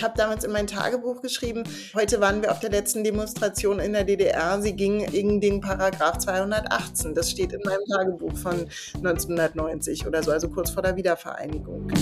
[0.00, 1.62] Ich habe damals in mein Tagebuch geschrieben,
[1.94, 4.58] heute waren wir auf der letzten Demonstration in der DDR.
[4.62, 7.14] Sie ging gegen den Paragraph 218.
[7.14, 11.92] Das steht in meinem Tagebuch von 1990 oder so, also kurz vor der Wiedervereinigung.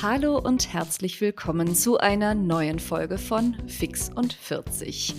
[0.00, 5.16] Hallo und herzlich willkommen zu einer neuen Folge von Fix und 40.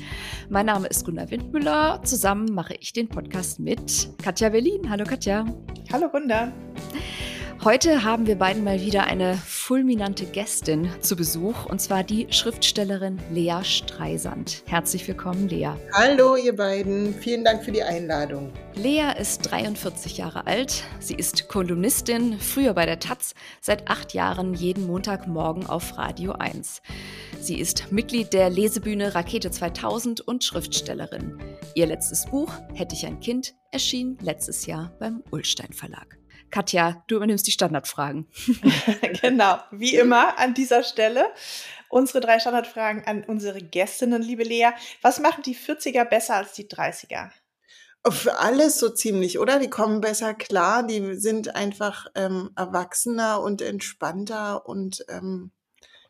[0.47, 1.99] Mein Name ist Gunnar Windmüller.
[2.05, 4.89] Zusammen mache ich den Podcast mit Katja Berlin.
[4.89, 5.43] Hallo Katja.
[5.91, 6.53] Hallo Gunda.
[7.63, 13.19] Heute haben wir beiden mal wieder eine fulminante Gästin zu Besuch, und zwar die Schriftstellerin
[13.31, 14.63] Lea Streisand.
[14.65, 15.73] Herzlich willkommen, Lea.
[15.93, 17.13] Hallo, ihr beiden.
[17.13, 18.51] Vielen Dank für die Einladung.
[18.73, 20.83] Lea ist 43 Jahre alt.
[20.99, 26.81] Sie ist Kolumnistin, früher bei der Taz, seit acht Jahren jeden Montagmorgen auf Radio 1.
[27.41, 31.37] Sie ist Mitglied der Lesebühne Rakete 2000 und Schriftstellerin.
[31.75, 36.20] Ihr letztes Buch, Hätte ich ein Kind, erschien letztes Jahr beim Ullstein Verlag.
[36.51, 38.27] Katja, du übernimmst die Standardfragen.
[39.21, 41.25] genau, wie immer an dieser Stelle.
[41.89, 44.69] Unsere drei Standardfragen an unsere Gästinnen, liebe Lea.
[45.01, 47.31] Was machen die 40er besser als die 30er?
[48.09, 49.59] Für alles so ziemlich, oder?
[49.59, 55.51] Die kommen besser klar, die sind einfach ähm, erwachsener und entspannter und ähm,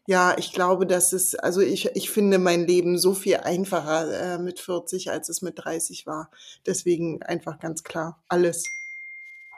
[0.08, 4.38] ja, ich glaube, dass es, also ich, ich finde mein Leben so viel einfacher äh,
[4.40, 6.32] mit 40, als es mit 30 war.
[6.66, 8.81] Deswegen einfach ganz klar, alles.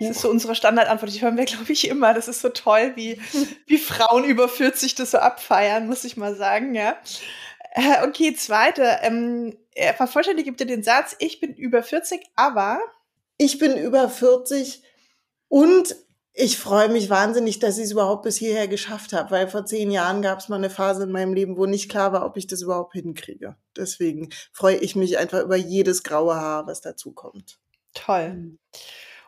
[0.07, 1.13] Das ist so unsere Standardantwort.
[1.13, 2.13] Die hören wir, glaube ich, immer.
[2.13, 3.19] Das ist so toll, wie,
[3.67, 6.97] wie Frauen über 40 das so abfeiern, muss ich mal sagen, ja.
[7.71, 8.99] Äh, okay, zweite.
[9.01, 9.57] Ähm,
[9.97, 12.79] vervollständige bitte den Satz, ich bin über 40, aber.
[13.37, 14.83] Ich bin über 40
[15.47, 15.95] und
[16.35, 19.91] ich freue mich wahnsinnig, dass ich es überhaupt bis hierher geschafft habe, weil vor zehn
[19.91, 22.47] Jahren gab es mal eine Phase in meinem Leben, wo nicht klar war, ob ich
[22.47, 23.55] das überhaupt hinkriege.
[23.77, 27.59] Deswegen freue ich mich einfach über jedes graue Haar, was dazu kommt.
[27.93, 28.57] Toll.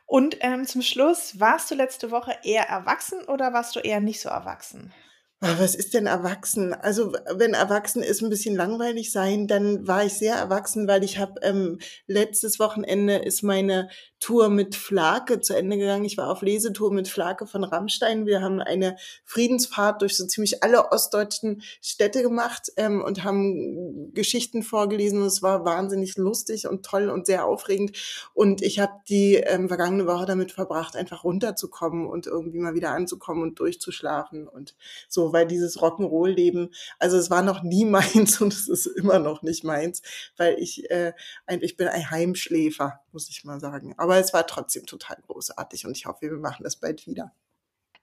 [0.05, 4.21] Und ähm, zum Schluss, warst du letzte Woche eher erwachsen oder warst du eher nicht
[4.21, 4.93] so erwachsen?
[5.41, 6.73] Ah, was ist denn erwachsen?
[6.73, 11.17] Also wenn erwachsen ist ein bisschen langweilig sein, dann war ich sehr erwachsen, weil ich
[11.17, 16.05] habe ähm, letztes Wochenende ist meine Tour mit Flake zu Ende gegangen.
[16.05, 18.25] Ich war auf Lesetour mit Flake von Rammstein.
[18.25, 18.95] Wir haben eine
[19.25, 25.21] Friedensfahrt durch so ziemlich alle ostdeutschen Städte gemacht ähm, und haben Geschichten vorgelesen.
[25.21, 27.91] Und es war wahnsinnig lustig und toll und sehr aufregend.
[28.33, 32.91] Und ich habe die ähm, vergangene Woche damit verbracht, einfach runterzukommen und irgendwie mal wieder
[32.91, 34.75] anzukommen und durchzuschlafen und
[35.09, 39.41] so, weil dieses Rock'n'Roll-Leben, also es war noch nie meins und es ist immer noch
[39.41, 40.01] nicht meins,
[40.37, 41.13] weil ich äh,
[41.61, 43.93] ich bin ein Heimschläfer, muss ich mal sagen.
[43.97, 47.33] Aber es war trotzdem total großartig und ich hoffe, wir machen das bald wieder.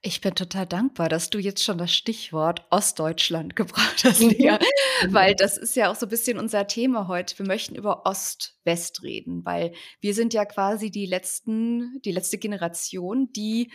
[0.05, 4.57] Ich bin total dankbar, dass du jetzt schon das Stichwort Ostdeutschland gebracht hast, Lea,
[5.01, 5.13] mhm.
[5.13, 7.39] weil das ist ja auch so ein bisschen unser Thema heute.
[7.39, 13.31] Wir möchten über Ost-West reden, weil wir sind ja quasi die letzten, die letzte Generation,
[13.31, 13.71] die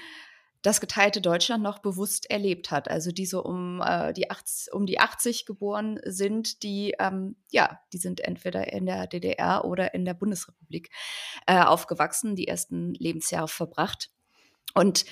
[0.63, 2.91] das geteilte Deutschland noch bewusst erlebt hat.
[2.91, 7.81] Also die so um, äh, die 80, um die 80 geboren sind, die, ähm, ja,
[7.93, 10.91] die sind entweder in der DDR oder in der Bundesrepublik
[11.47, 14.11] äh, aufgewachsen, die ersten Lebensjahre verbracht.
[14.75, 15.07] Und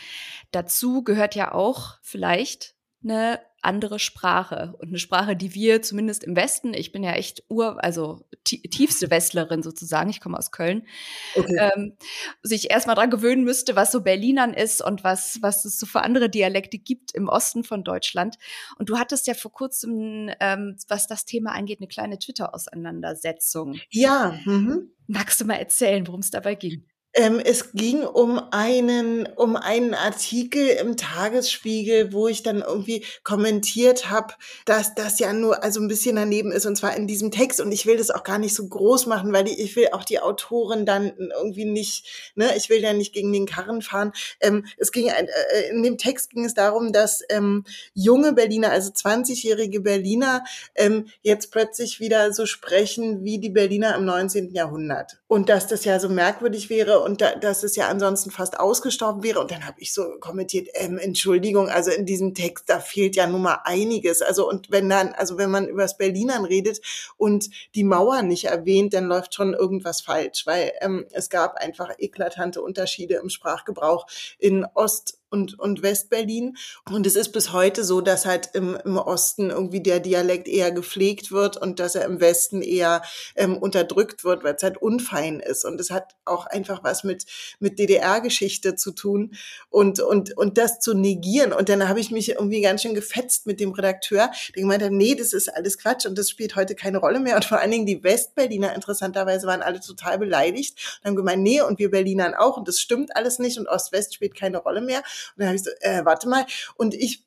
[0.50, 2.75] dazu gehört ja auch vielleicht
[3.08, 7.42] eine andere Sprache und eine Sprache, die wir zumindest im Westen, ich bin ja echt
[7.48, 10.86] ur, also tiefste Westlerin sozusagen, ich komme aus Köln,
[11.34, 11.70] okay.
[11.74, 11.96] ähm,
[12.42, 16.02] sich erstmal dran gewöhnen müsste, was so Berlinern ist und was, was es so für
[16.02, 18.36] andere Dialekte gibt im Osten von Deutschland.
[18.78, 23.80] Und du hattest ja vor kurzem, ähm, was das Thema angeht, eine kleine Twitter-Auseinandersetzung.
[23.90, 24.38] Ja.
[24.44, 24.92] Mhm.
[25.08, 26.86] Magst du mal erzählen, worum es dabei ging?
[27.18, 34.10] Ähm, es ging um einen, um einen Artikel im Tagesspiegel, wo ich dann irgendwie kommentiert
[34.10, 34.34] habe,
[34.66, 37.72] dass das ja nur also ein bisschen daneben ist und zwar in diesem Text und
[37.72, 40.84] ich will das auch gar nicht so groß machen, weil ich will auch die Autorin
[40.84, 44.12] dann irgendwie nicht, ne, ich will ja nicht gegen den Karren fahren.
[44.40, 48.90] Ähm, es ging äh, in dem Text ging es darum, dass ähm, junge Berliner, also
[48.90, 50.44] 20-jährige Berliner
[50.74, 54.52] ähm, jetzt plötzlich wieder so sprechen wie die Berliner im 19.
[54.52, 58.58] Jahrhundert und dass das ja so merkwürdig wäre und da, dass es ja ansonsten fast
[58.58, 59.40] ausgestorben wäre.
[59.40, 63.26] Und dann habe ich so kommentiert, ähm, Entschuldigung, also in diesem Text, da fehlt ja
[63.26, 64.20] nun mal einiges.
[64.20, 66.80] Also und wenn dann, also wenn man über das Berlinern redet
[67.16, 71.90] und die Mauer nicht erwähnt, dann läuft schon irgendwas falsch, weil ähm, es gab einfach
[71.98, 74.06] eklatante Unterschiede im Sprachgebrauch
[74.38, 76.56] in Ost und, und Westberlin.
[76.90, 80.70] Und es ist bis heute so, dass halt im, im Osten irgendwie der Dialekt eher
[80.70, 83.02] gepflegt wird und dass er im Westen eher
[83.34, 85.64] ähm, unterdrückt wird, weil es halt unfein ist.
[85.64, 87.24] Und es hat auch einfach was mit,
[87.58, 89.34] mit DDR-Geschichte zu tun
[89.68, 91.52] und, und, und das zu negieren.
[91.52, 94.92] Und dann habe ich mich irgendwie ganz schön gefetzt mit dem Redakteur, der gemeint hat,
[94.92, 97.36] nee, das ist alles Quatsch und das spielt heute keine Rolle mehr.
[97.36, 101.60] Und vor allen Dingen die Westberliner interessanterweise waren alle total beleidigt und haben gemeint, nee,
[101.60, 105.02] und wir Berlinern auch und das stimmt alles nicht und Ost-West spielt keine Rolle mehr.
[105.34, 106.46] Und dann habe ich so, äh, warte mal.
[106.76, 107.24] Und ich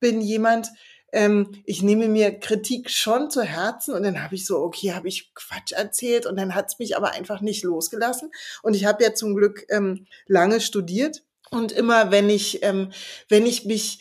[0.00, 0.68] bin jemand,
[1.12, 5.08] ähm, ich nehme mir Kritik schon zu Herzen und dann habe ich so, okay, habe
[5.08, 8.30] ich Quatsch erzählt und dann hat es mich aber einfach nicht losgelassen.
[8.62, 12.92] Und ich habe ja zum Glück ähm, lange studiert und immer, wenn ich, ähm,
[13.28, 14.00] wenn ich mich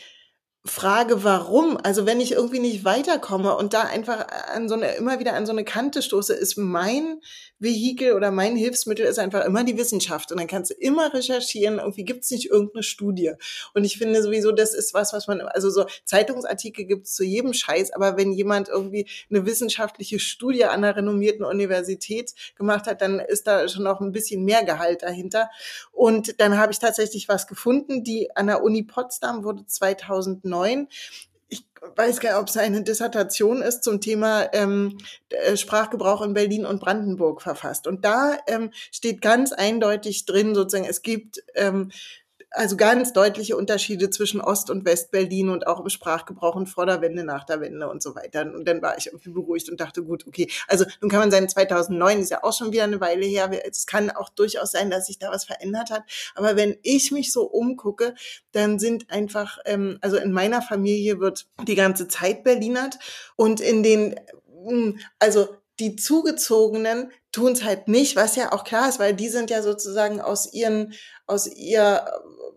[0.63, 5.19] frage, warum, also wenn ich irgendwie nicht weiterkomme und da einfach an so eine, immer
[5.19, 7.19] wieder an so eine Kante stoße, ist mein
[7.57, 10.31] Vehikel oder mein Hilfsmittel ist einfach immer die Wissenschaft.
[10.31, 13.31] Und dann kannst du immer recherchieren, irgendwie gibt es nicht irgendeine Studie.
[13.73, 17.23] Und ich finde sowieso, das ist was, was man, also so Zeitungsartikel gibt es zu
[17.23, 23.01] jedem Scheiß, aber wenn jemand irgendwie eine wissenschaftliche Studie an einer renommierten Universität gemacht hat,
[23.01, 25.49] dann ist da schon noch ein bisschen mehr Gehalt dahinter.
[25.91, 30.50] Und dann habe ich tatsächlich was gefunden, die an der Uni Potsdam wurde 2009
[31.49, 31.65] ich
[31.95, 34.97] weiß gar nicht, ob es eine Dissertation ist zum Thema ähm,
[35.29, 37.87] äh, Sprachgebrauch in Berlin und Brandenburg verfasst.
[37.87, 41.91] Und da ähm, steht ganz eindeutig drin, sozusagen, es gibt ähm,
[42.51, 47.01] also ganz deutliche Unterschiede zwischen Ost- und West-Berlin und auch im Sprachgebrauch und vor der
[47.01, 48.41] Wende, nach der Wende und so weiter.
[48.41, 50.49] Und dann war ich irgendwie beruhigt und dachte, gut, okay.
[50.67, 53.49] Also nun kann man sagen, 2009 ist ja auch schon wieder eine Weile her.
[53.65, 56.03] Es kann auch durchaus sein, dass sich da was verändert hat.
[56.35, 58.15] Aber wenn ich mich so umgucke,
[58.51, 62.99] dann sind einfach, ähm, also in meiner Familie wird die ganze Zeit Berlinert
[63.37, 64.19] und in den,
[64.65, 65.47] hm, also
[65.79, 69.63] die Zugezogenen tun es halt nicht, was ja auch klar ist, weil die sind ja
[69.63, 70.93] sozusagen aus ihren,
[71.25, 72.05] aus ihr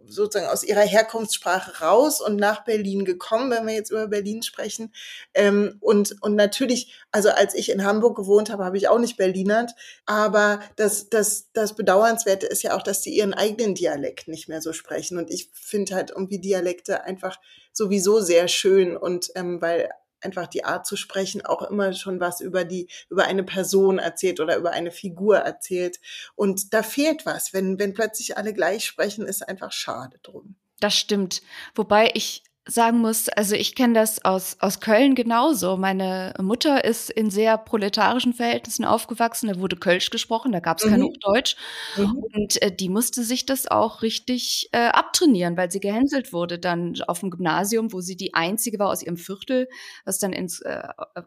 [0.06, 4.93] sozusagen aus ihrer Herkunftssprache raus und nach Berlin gekommen, wenn wir jetzt über Berlin sprechen.
[5.35, 9.17] Ähm, und, und natürlich, also als ich in Hamburg gewohnt habe, habe ich auch nicht
[9.17, 9.73] Berlinert.
[10.06, 14.61] Aber das, das, das Bedauernswerte ist ja auch, dass die ihren eigenen Dialekt nicht mehr
[14.61, 15.19] so sprechen.
[15.19, 17.39] Und ich finde halt irgendwie Dialekte einfach
[17.73, 19.91] sowieso sehr schön und ähm, weil
[20.25, 24.41] einfach die Art zu sprechen auch immer schon was über die, über eine Person erzählt
[24.41, 26.00] oder über eine Figur erzählt.
[26.35, 27.53] Und da fehlt was.
[27.53, 30.56] Wenn, wenn plötzlich alle gleich sprechen, ist einfach schade drum.
[30.81, 31.43] Das stimmt.
[31.75, 35.76] Wobei ich sagen muss, also ich kenne das aus, aus Köln genauso.
[35.76, 39.49] Meine Mutter ist in sehr proletarischen Verhältnissen aufgewachsen.
[39.49, 40.90] Da wurde Kölsch gesprochen, da gab es mhm.
[40.90, 41.56] kein Hochdeutsch.
[41.96, 42.25] Mhm.
[42.32, 46.94] Und äh, die musste sich das auch richtig äh, abtrainieren, weil sie gehänselt wurde dann
[47.06, 49.69] auf dem Gymnasium, wo sie die einzige war aus ihrem Viertel,
[50.06, 50.82] was dann ins, äh,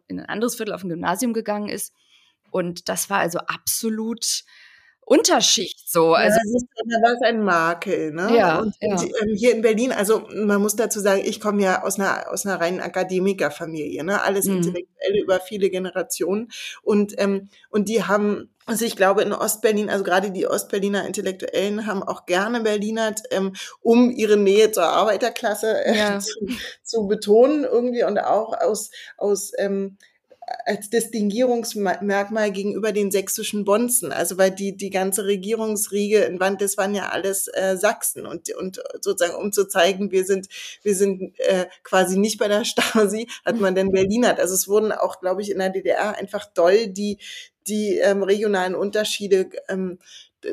[0.07, 1.93] in ein anderes Viertel auf dem Gymnasium gegangen ist.
[2.49, 4.43] Und das war also absolut
[5.05, 6.13] Unterschicht so.
[6.13, 8.35] Also ja, da war es ein Makel, ne?
[8.35, 9.01] Ja, und, ja.
[9.01, 12.45] ähm, hier in Berlin, also man muss dazu sagen, ich komme ja aus einer aus
[12.45, 14.21] einer reinen Akademikerfamilie, ne?
[14.21, 14.57] Alles mhm.
[14.57, 16.49] Intellektuelle über viele Generationen
[16.83, 21.87] und ähm, und die haben also ich glaube in Ostberlin, also gerade die Ostberliner Intellektuellen
[21.87, 26.19] haben auch gerne Berlinert, ähm, um ihre Nähe zur Arbeiterklasse äh, ja.
[26.19, 26.33] zu,
[26.83, 29.97] zu, betonen irgendwie und auch aus aus ähm,
[30.65, 34.11] als Distinguierungsmerkmal gegenüber den sächsischen Bonzen.
[34.11, 38.53] Also weil die, die ganze Regierungsriege in Wand, das waren ja alles äh, Sachsen und,
[38.55, 40.47] und sozusagen, um zu zeigen, wir sind,
[40.83, 44.39] wir sind äh, quasi nicht bei der Stasi, hat man denn Berlinert.
[44.39, 47.17] Also es wurden auch, glaube ich, in der DDR einfach doll die,
[47.67, 49.99] die ähm, regionalen Unterschiede ähm,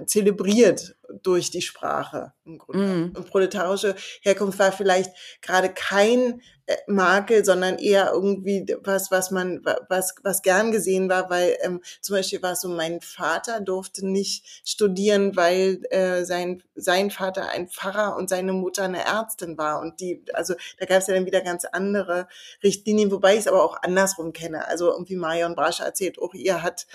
[0.07, 2.85] zelebriert durch die Sprache im Grunde.
[2.85, 3.17] Mm.
[3.17, 9.63] Und proletarische Herkunft war vielleicht gerade kein äh, Makel, sondern eher irgendwie was, was man,
[9.91, 14.07] was, was gern gesehen war, weil ähm, zum Beispiel war es so, mein Vater durfte
[14.07, 19.81] nicht studieren, weil äh, sein, sein Vater ein Pfarrer und seine Mutter eine Ärztin war.
[19.81, 22.29] Und die, also da gab es ja dann wieder ganz andere
[22.63, 24.67] Richtlinien, wobei ich es aber auch andersrum kenne.
[24.67, 26.87] Also irgendwie Marion Brasche erzählt, auch ihr hat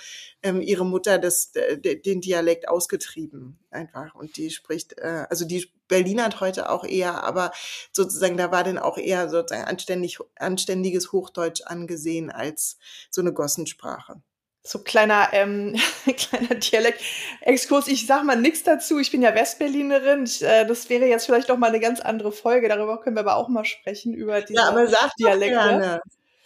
[0.42, 3.99] ähm, ihre Mutter das, den Dialekt ausgetrieben einfach.
[4.14, 7.52] Und die spricht, äh, also die Berliner hat heute auch eher, aber
[7.92, 12.78] sozusagen da war dann auch eher sozusagen anständig, anständiges Hochdeutsch angesehen als
[13.10, 14.22] so eine Gossensprache.
[14.62, 15.76] So kleiner, ähm,
[16.18, 17.88] kleiner Dialekt-Exkurs.
[17.88, 19.00] Ich sag mal nichts dazu.
[19.00, 20.26] Ich bin ja Westberlinerin.
[20.26, 22.68] Ich, äh, das wäre jetzt vielleicht noch mal eine ganz andere Folge.
[22.68, 25.56] Darüber können wir aber auch mal sprechen über diese ja, aber sag Dialekte.
[25.56, 26.02] Doch gerne.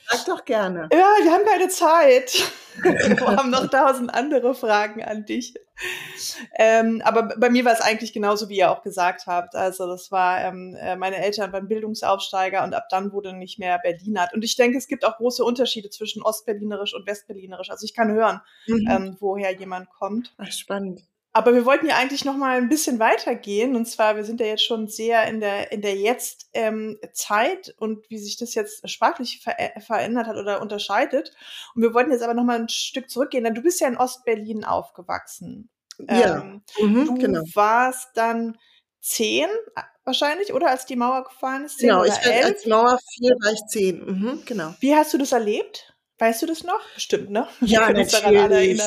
[0.10, 0.90] Sag doch gerne.
[0.92, 2.52] Ja, wir haben keine Zeit.
[2.82, 5.54] wir haben noch tausend andere Fragen an dich.
[6.56, 9.56] Ähm, aber bei mir war es eigentlich genauso, wie ihr auch gesagt habt.
[9.56, 13.80] Also das war, ähm, äh, meine Eltern waren Bildungsaufsteiger und ab dann wurde nicht mehr
[13.80, 14.34] Berlinert.
[14.34, 17.70] Und ich denke, es gibt auch große Unterschiede zwischen Ostberlinerisch und Westberlinerisch.
[17.70, 18.88] Also ich kann hören, mhm.
[18.90, 20.34] ähm, woher jemand kommt.
[20.38, 21.04] Ach, spannend.
[21.36, 23.76] Aber wir wollten ja eigentlich noch mal ein bisschen weitergehen.
[23.76, 28.08] Und zwar, wir sind ja jetzt schon sehr in der, in der Jetzt-Zeit ähm, und
[28.10, 31.32] wie sich das jetzt sprachlich ver äh, verändert hat oder unterscheidet.
[31.74, 33.98] Und wir wollten jetzt aber noch mal ein Stück zurückgehen, denn du bist ja in
[33.98, 35.70] Ostberlin aufgewachsen.
[36.08, 37.44] Ja, ähm, mhm, du genau.
[37.54, 38.58] warst dann
[39.00, 41.80] zehn äh, wahrscheinlich, oder als die Mauer gefallen ist?
[41.80, 42.46] Zehn genau, ich, elf?
[42.46, 44.06] als die Mauer fiel, war ich zehn.
[44.06, 44.74] Mhm, genau.
[44.80, 45.93] Wie hast du das erlebt?
[46.20, 46.80] Weißt du das noch?
[46.94, 47.48] Bestimmt, ne?
[47.62, 48.78] Ja, natürlich.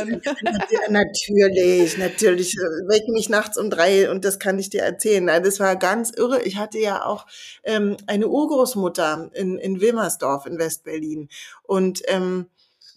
[0.89, 2.55] natürlich, natürlich.
[2.87, 5.27] Wecke mich nachts um drei und das kann ich dir erzählen.
[5.27, 6.43] Das war ganz irre.
[6.43, 7.27] Ich hatte ja auch
[7.65, 11.29] ähm, eine Urgroßmutter in, in Wilmersdorf in Westberlin.
[11.65, 12.47] Und ähm,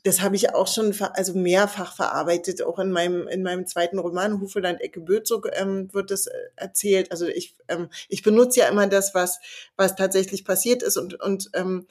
[0.03, 4.39] das habe ich auch schon also mehrfach verarbeitet, auch in meinem in meinem zweiten Roman
[4.39, 7.11] Hufeland Ecke Bözug ähm, wird das äh, erzählt.
[7.11, 9.39] Also ich ähm, ich benutze ja immer das, was
[9.75, 11.87] was tatsächlich passiert ist und und ähm,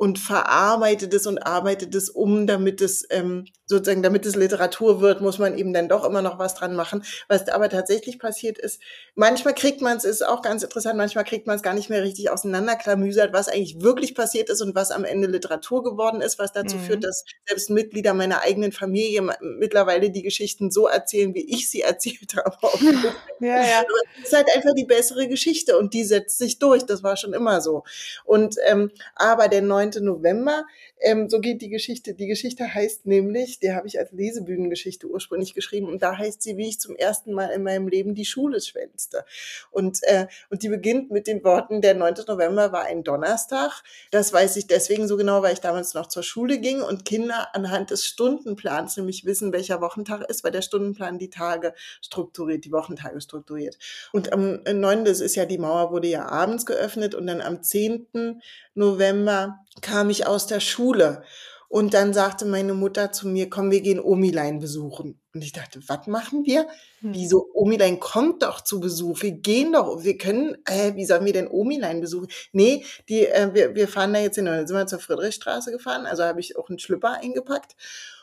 [0.00, 5.20] und verarbeitet es und arbeitet es um, damit es ähm, sozusagen, damit es Literatur wird,
[5.20, 7.04] muss man eben dann doch immer noch was dran machen.
[7.28, 8.80] Was aber tatsächlich passiert ist,
[9.14, 12.02] manchmal kriegt man es, ist auch ganz interessant, manchmal kriegt man es gar nicht mehr
[12.02, 16.54] richtig auseinanderklamüsert, was eigentlich wirklich passiert ist und was am Ende Literatur geworden ist, was
[16.54, 16.80] dazu mhm.
[16.80, 19.20] führt, dass selbst Mitglieder meiner eigenen Familie
[19.58, 22.56] mittlerweile die Geschichten so erzählen, wie ich sie erzählt habe.
[23.40, 23.80] ja, ja.
[23.80, 23.88] Aber
[24.18, 26.86] es ist halt einfach die bessere Geschichte und die setzt sich durch.
[26.86, 27.84] Das war schon immer so.
[28.24, 30.04] Und ähm, aber der neuen 9.
[30.04, 30.66] November.
[31.00, 32.14] Ähm, so geht die Geschichte.
[32.14, 36.56] Die Geschichte heißt nämlich, die habe ich als Lesebühnengeschichte ursprünglich geschrieben und da heißt sie,
[36.56, 39.24] wie ich zum ersten Mal in meinem Leben die Schule schwänzte.
[39.70, 42.14] Und, äh, und die beginnt mit den Worten, der 9.
[42.26, 43.82] November war ein Donnerstag.
[44.10, 47.54] Das weiß ich deswegen so genau, weil ich damals noch zur Schule ging und Kinder
[47.54, 52.72] anhand des Stundenplans nämlich wissen, welcher Wochentag ist, weil der Stundenplan die Tage strukturiert, die
[52.72, 53.78] Wochentage strukturiert.
[54.12, 55.04] Und am 9.
[55.04, 58.40] das ist ja, die Mauer wurde ja abends geöffnet und dann am 10.
[58.80, 61.22] November kam ich aus der Schule.
[61.68, 65.20] Und dann sagte meine Mutter zu mir, komm, wir gehen Omilein besuchen.
[65.32, 66.66] Und ich dachte, was machen wir?
[66.98, 67.14] Hm.
[67.14, 67.46] Wieso?
[67.54, 69.22] Omilein kommt doch zu Besuch.
[69.22, 72.26] Wir gehen doch, wir können, äh, wie sollen wir denn Omilein besuchen?
[72.50, 74.48] Nee, die, äh, wir, wir fahren da jetzt hin.
[74.48, 76.06] Und dann sind wir zur Friedrichstraße gefahren.
[76.06, 77.76] Also habe ich auch einen Schlüpper eingepackt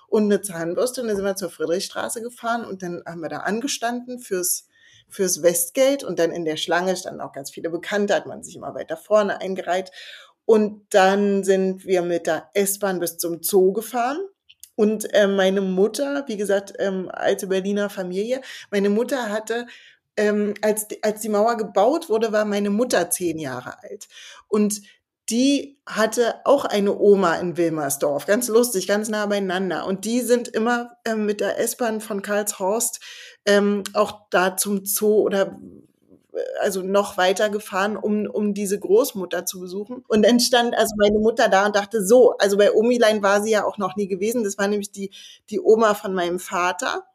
[0.09, 1.01] und eine Zahnbürste.
[1.01, 4.67] Und dann sind wir zur Friedrichstraße gefahren und dann haben wir da angestanden fürs,
[5.07, 6.03] fürs Westgeld.
[6.03, 8.97] Und dann in der Schlange standen auch ganz viele Bekannte, hat man sich immer weiter
[8.97, 9.91] vorne eingereiht.
[10.47, 14.17] Und dann sind wir mit der S-Bahn bis zum Zoo gefahren.
[14.75, 18.39] Und äh, meine Mutter, wie gesagt, ähm, alte Berliner Familie,
[18.71, 19.67] meine Mutter hatte,
[20.15, 24.07] ähm, als, als die Mauer gebaut wurde, war meine Mutter zehn Jahre alt.
[24.47, 24.81] Und
[25.29, 29.85] die hatte auch eine Oma in Wilmersdorf, ganz lustig, ganz nah beieinander.
[29.85, 33.01] Und die sind immer ähm, mit der S-Bahn von Karlshorst
[33.45, 35.59] ähm, auch da zum Zoo oder
[36.59, 40.03] also noch weiter gefahren, um, um diese Großmutter zu besuchen.
[40.07, 43.51] Und dann stand also meine Mutter da und dachte, so, also bei Omilein war sie
[43.51, 44.43] ja auch noch nie gewesen.
[44.43, 45.11] Das war nämlich die,
[45.49, 47.05] die Oma von meinem Vater.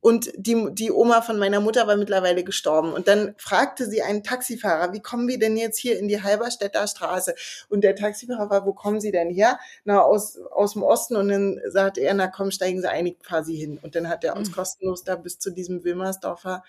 [0.00, 2.92] Und die, die Oma von meiner Mutter war mittlerweile gestorben.
[2.92, 6.88] Und dann fragte sie einen Taxifahrer, wie kommen wir denn jetzt hier in die Halberstädter
[6.88, 7.36] Straße?
[7.68, 9.60] Und der Taxifahrer war, wo kommen Sie denn her?
[9.84, 11.14] Na, aus, aus dem Osten.
[11.14, 13.78] Und dann sagte er, na komm, steigen Sie ein, ich fahre Sie hin.
[13.80, 14.54] Und dann hat er uns mhm.
[14.54, 16.64] kostenlos da bis zu diesem Wilmersdorfer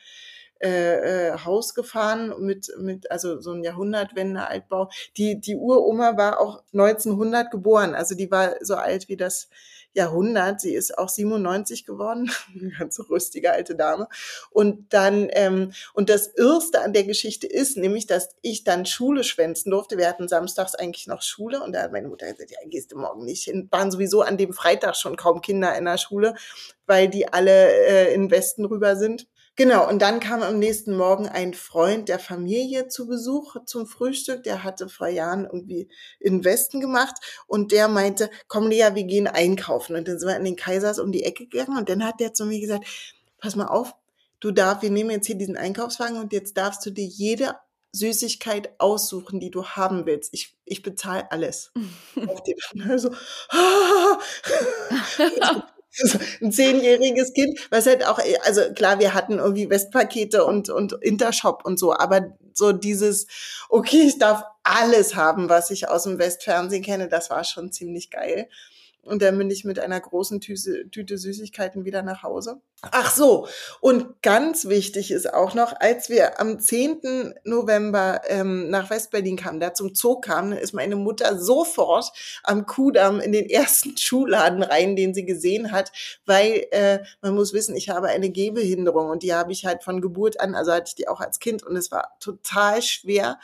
[0.64, 4.90] äh, äh, Haus gefahren mit, mit, also so ein Jahrhundertwende-Altbau.
[5.18, 9.50] Die, die Uroma war auch 1900 geboren, also die war so alt wie das
[9.94, 10.62] Jahrhundert.
[10.62, 14.08] Sie ist auch 97 geworden, eine ganz rüstige alte Dame.
[14.52, 19.24] Und dann, ähm, und das Irrste an der Geschichte ist nämlich, dass ich dann Schule
[19.24, 19.98] schwänzen durfte.
[19.98, 22.98] Wir hatten samstags eigentlich noch Schule und da hat meine Mutter gesagt, ja, gehst du
[22.98, 23.68] morgen nicht hin.
[23.72, 26.36] Waren sowieso an dem Freitag schon kaum Kinder in der Schule,
[26.86, 29.28] weil die alle äh, in Westen rüber sind.
[29.56, 34.44] Genau, und dann kam am nächsten Morgen ein Freund der Familie zu Besuch zum Frühstück.
[34.44, 39.28] Der hatte vor Jahren irgendwie in Westen gemacht und der meinte, komm Lea, wir gehen
[39.28, 39.96] einkaufen.
[39.96, 42.34] Und dann sind wir in den Kaisers um die Ecke gegangen und dann hat der
[42.34, 42.86] zu mir gesagt,
[43.38, 43.94] pass mal auf,
[44.40, 47.56] du darfst, wir nehmen jetzt hier diesen Einkaufswagen und jetzt darfst du dir jede
[47.92, 50.34] Süßigkeit aussuchen, die du haben willst.
[50.34, 51.72] Ich, ich bezahle alles.
[52.28, 52.56] Auf den,
[52.90, 53.12] also,
[56.42, 61.66] ein zehnjähriges Kind, was halt auch, also klar, wir hatten irgendwie Westpakete und, und Intershop
[61.66, 63.28] und so, aber so dieses,
[63.70, 68.10] okay, ich darf alles haben, was ich aus dem Westfernsehen kenne, das war schon ziemlich
[68.10, 68.48] geil.
[69.06, 72.62] Und dann bin ich mit einer großen Tüte, Tüte Süßigkeiten wieder nach Hause.
[72.92, 73.48] Ach so,
[73.80, 77.34] und ganz wichtig ist auch noch, als wir am 10.
[77.44, 82.12] November ähm, nach Westberlin kamen, da zum Zoo kamen, ist meine Mutter sofort
[82.44, 85.92] am Kudamm in den ersten Schuhladen rein, den sie gesehen hat,
[86.26, 90.02] weil äh, man muss wissen, ich habe eine Gehbehinderung und die habe ich halt von
[90.02, 93.40] Geburt an, also hatte ich die auch als Kind und es war total schwer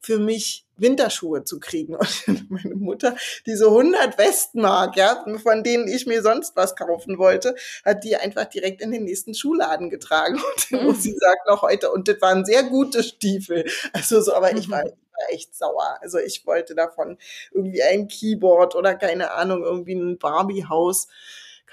[0.00, 1.96] für mich Winterschuhe zu kriegen.
[2.26, 3.16] Und meine Mutter,
[3.46, 7.54] diese 100 Westmark, ja, von denen ich mir sonst was kaufen wollte,
[7.84, 10.40] hat die einfach direkt in den nächsten Schuhladen getragen.
[10.70, 10.94] Und mhm.
[10.94, 13.68] sie sagt noch heute, und das waren sehr gute Stiefel.
[13.92, 14.90] Also so, aber ich war, mhm.
[14.90, 15.98] ich war echt sauer.
[16.00, 17.18] Also ich wollte davon
[17.52, 21.08] irgendwie ein Keyboard oder keine Ahnung, irgendwie ein Barbie-Haus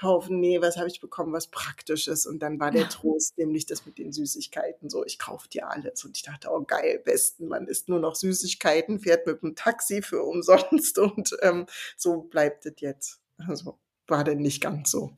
[0.02, 2.26] kaufen, nee, was habe ich bekommen, was Praktisches.
[2.26, 4.90] Und dann war der Trost, nämlich das mit den Süßigkeiten.
[4.90, 6.04] So, ich kaufe dir alles.
[6.04, 10.02] Und ich dachte, oh geil, besten, man isst nur noch Süßigkeiten, fährt mit dem Taxi
[10.02, 11.66] für umsonst und ähm,
[11.96, 13.20] so bleibt es jetzt.
[13.46, 13.78] Also
[14.08, 15.16] war denn nicht ganz so.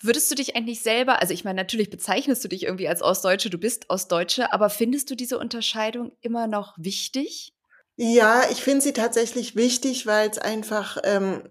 [0.00, 3.48] Würdest du dich eigentlich selber, also ich meine, natürlich bezeichnest du dich irgendwie als Ostdeutsche,
[3.48, 7.54] du bist Ostdeutsche, aber findest du diese Unterscheidung immer noch wichtig?
[7.96, 11.48] Ja, ich finde sie tatsächlich wichtig, weil es einfach ähm,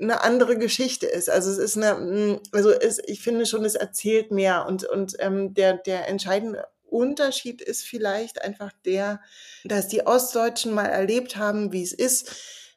[0.00, 1.30] eine andere Geschichte ist.
[1.30, 5.14] Also es ist eine, mm, also es, ich finde schon, es erzählt mehr und und
[5.18, 9.20] ähm, der der entscheidende Unterschied ist vielleicht einfach der,
[9.64, 12.34] dass die Ostdeutschen mal erlebt haben, wie es ist,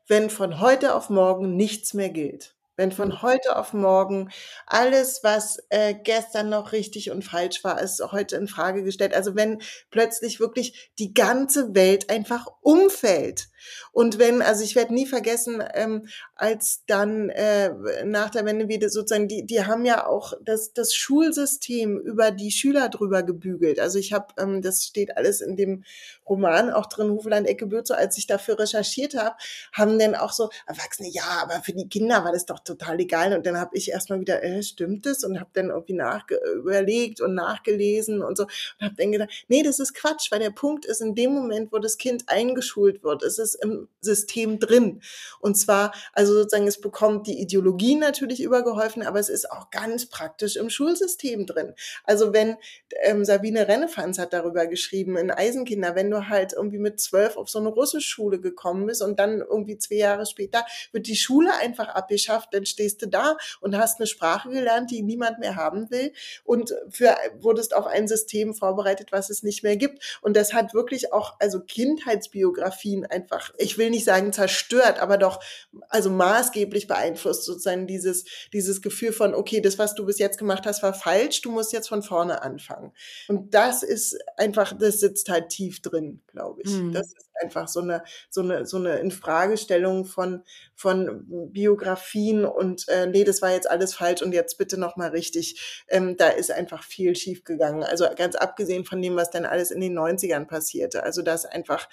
[0.07, 2.55] wenn von heute auf morgen nichts mehr gilt.
[2.77, 4.29] Wenn von heute auf morgen
[4.65, 9.13] alles, was äh, gestern noch richtig und falsch war, ist heute in Frage gestellt.
[9.13, 13.47] Also wenn plötzlich wirklich die ganze Welt einfach umfällt.
[13.93, 17.73] Und wenn, also ich werde nie vergessen, ähm, als dann äh,
[18.05, 22.51] nach der Wende wieder sozusagen, die, die haben ja auch das, das Schulsystem über die
[22.51, 23.79] Schüler drüber gebügelt.
[23.79, 25.83] Also ich habe, ähm, das steht alles in dem
[26.27, 29.35] Roman auch drin, Hufeland Ecke Bürze, als ich dafür recherchiert habe,
[29.73, 33.33] haben dann auch so Erwachsene, ja, aber für die Kinder war das doch total egal.
[33.33, 35.23] Und dann habe ich erstmal wieder, äh, stimmt das?
[35.23, 36.25] Und habe dann irgendwie nach
[36.55, 40.49] überlegt und nachgelesen und so und habe dann gedacht, nee, das ist Quatsch, weil der
[40.49, 45.01] Punkt ist, in dem Moment, wo das Kind eingeschult wird, ist es im System drin.
[45.39, 50.07] Und zwar, also sozusagen, es bekommt die Ideologie natürlich übergeholfen, aber es ist auch ganz
[50.07, 51.73] praktisch im Schulsystem drin.
[52.03, 52.57] Also wenn
[53.03, 57.49] ähm, Sabine Rennefanz hat darüber geschrieben in Eisenkinder, wenn du halt irgendwie mit zwölf auf
[57.49, 61.89] so eine Russischschule gekommen bist und dann irgendwie zwei Jahre später wird die Schule einfach
[61.89, 66.13] abgeschafft, dann stehst du da und hast eine Sprache gelernt, die niemand mehr haben will
[66.43, 70.19] und für, wurdest auf ein System vorbereitet, was es nicht mehr gibt.
[70.21, 75.41] Und das hat wirklich auch, also Kindheitsbiografien einfach, ich will nicht sagen zerstört, aber doch,
[75.89, 80.65] also maßgeblich beeinflusst sozusagen dieses, dieses Gefühl von, okay, das, was du bis jetzt gemacht
[80.65, 82.91] hast, war falsch, du musst jetzt von vorne anfangen.
[83.27, 86.71] Und das ist einfach, das sitzt halt tief drin, glaube ich.
[86.71, 86.93] Mhm.
[86.93, 90.43] Das ist einfach so eine, so eine, so eine Infragestellung von,
[90.75, 95.83] von Biografien und äh, nee, das war jetzt alles falsch und jetzt bitte nochmal richtig.
[95.87, 97.83] Ähm, da ist einfach viel schief gegangen.
[97.83, 101.03] Also ganz abgesehen von dem, was dann alles in den 90ern passierte.
[101.03, 101.87] Also das einfach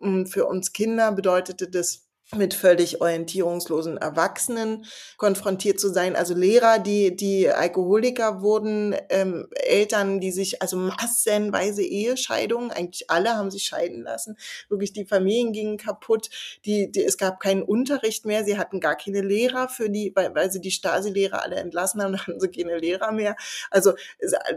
[0.00, 4.86] mh, hm, für uns Kinder bedeutete das mit völlig orientierungslosen Erwachsenen
[5.18, 6.16] konfrontiert zu sein.
[6.16, 13.36] Also Lehrer, die, die Alkoholiker wurden, ähm, Eltern, die sich, also massenweise Ehescheidungen, eigentlich alle
[13.36, 14.36] haben sich scheiden lassen.
[14.70, 16.30] Wirklich, die Familien gingen kaputt.
[16.64, 18.44] Die, die, es gab keinen Unterricht mehr.
[18.44, 22.18] Sie hatten gar keine Lehrer für die, weil, weil sie die Stasi-Lehrer alle entlassen haben,
[22.26, 23.36] hatten sie keine Lehrer mehr.
[23.70, 23.92] Also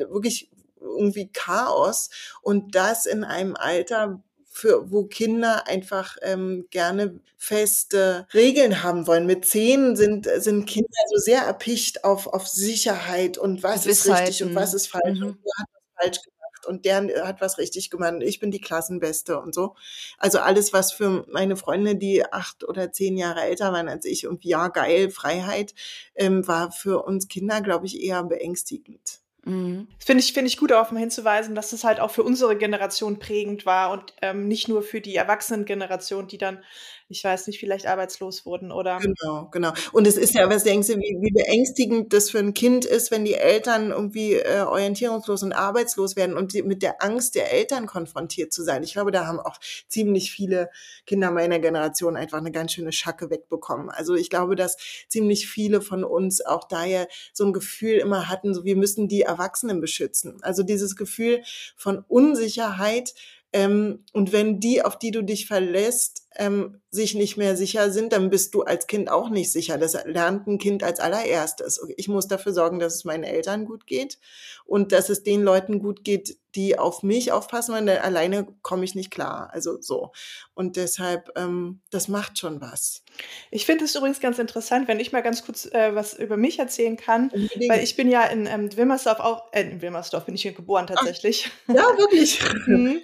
[0.09, 2.09] wirklich irgendwie Chaos.
[2.41, 4.21] Und das in einem Alter,
[4.55, 9.25] für wo Kinder einfach ähm, gerne feste Regeln haben wollen.
[9.25, 14.43] Mit zehn sind sind Kinder so sehr erpicht auf auf Sicherheit und was ist richtig
[14.43, 15.25] und was ist falsch mhm.
[15.25, 18.13] und wer hat was falsch gemacht und der hat was richtig gemacht.
[18.21, 19.75] Ich bin die Klassenbeste und so.
[20.17, 24.25] Also alles, was für meine Freunde, die acht oder zehn Jahre älter waren als ich
[24.25, 25.75] und ja geil Freiheit,
[26.15, 29.19] ähm, war für uns Kinder, glaube ich, eher beängstigend.
[29.45, 29.87] Mhm.
[29.99, 33.65] Finde ich, finde ich gut, darauf hinzuweisen, dass das halt auch für unsere Generation prägend
[33.65, 36.63] war und ähm, nicht nur für die Erwachsenengeneration, die dann
[37.07, 38.97] ich weiß nicht, vielleicht arbeitslos wurden oder.
[38.99, 39.73] Genau, genau.
[39.91, 43.11] Und es ist ja, was denkst du, wie, wie beängstigend das für ein Kind ist,
[43.11, 47.53] wenn die Eltern irgendwie äh, orientierungslos und arbeitslos werden und die, mit der Angst der
[47.53, 48.81] Eltern konfrontiert zu sein.
[48.81, 50.71] Ich glaube, da haben auch ziemlich viele
[51.05, 53.91] Kinder meiner Generation einfach eine ganz schöne Schacke wegbekommen.
[53.91, 58.55] Also ich glaube, dass ziemlich viele von uns auch daher so ein Gefühl immer hatten,
[58.55, 60.39] so wir müssen die Erwachsenen beschützen.
[60.41, 61.43] Also dieses Gefühl
[61.75, 63.13] von Unsicherheit,
[63.55, 68.13] ähm, und wenn die, auf die du dich verlässt, ähm, sich nicht mehr sicher sind,
[68.13, 69.77] dann bist du als Kind auch nicht sicher.
[69.77, 71.81] Das lernt ein Kind als allererstes.
[71.97, 74.17] Ich muss dafür sorgen, dass es meinen Eltern gut geht
[74.65, 78.95] und dass es den Leuten gut geht, die auf mich aufpassen, weil alleine komme ich
[78.95, 79.49] nicht klar.
[79.51, 80.13] Also so.
[80.53, 83.03] Und deshalb, ähm, das macht schon was.
[83.51, 86.59] Ich finde es übrigens ganz interessant, wenn ich mal ganz kurz äh, was über mich
[86.59, 87.71] erzählen kann, Unbedingt.
[87.71, 90.87] weil ich bin ja in ähm, Wilmersdorf auch, äh, in Wilmersdorf bin ich hier geboren
[90.87, 91.51] tatsächlich.
[91.67, 92.39] Ach, ja, wirklich.
[92.67, 93.01] mhm.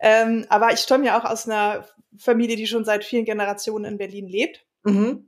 [0.00, 3.98] ähm, aber ich stamme ja auch aus einer Familie, die schon seit vielen Generationen in
[3.98, 4.66] Berlin lebt.
[4.84, 5.27] Mhm.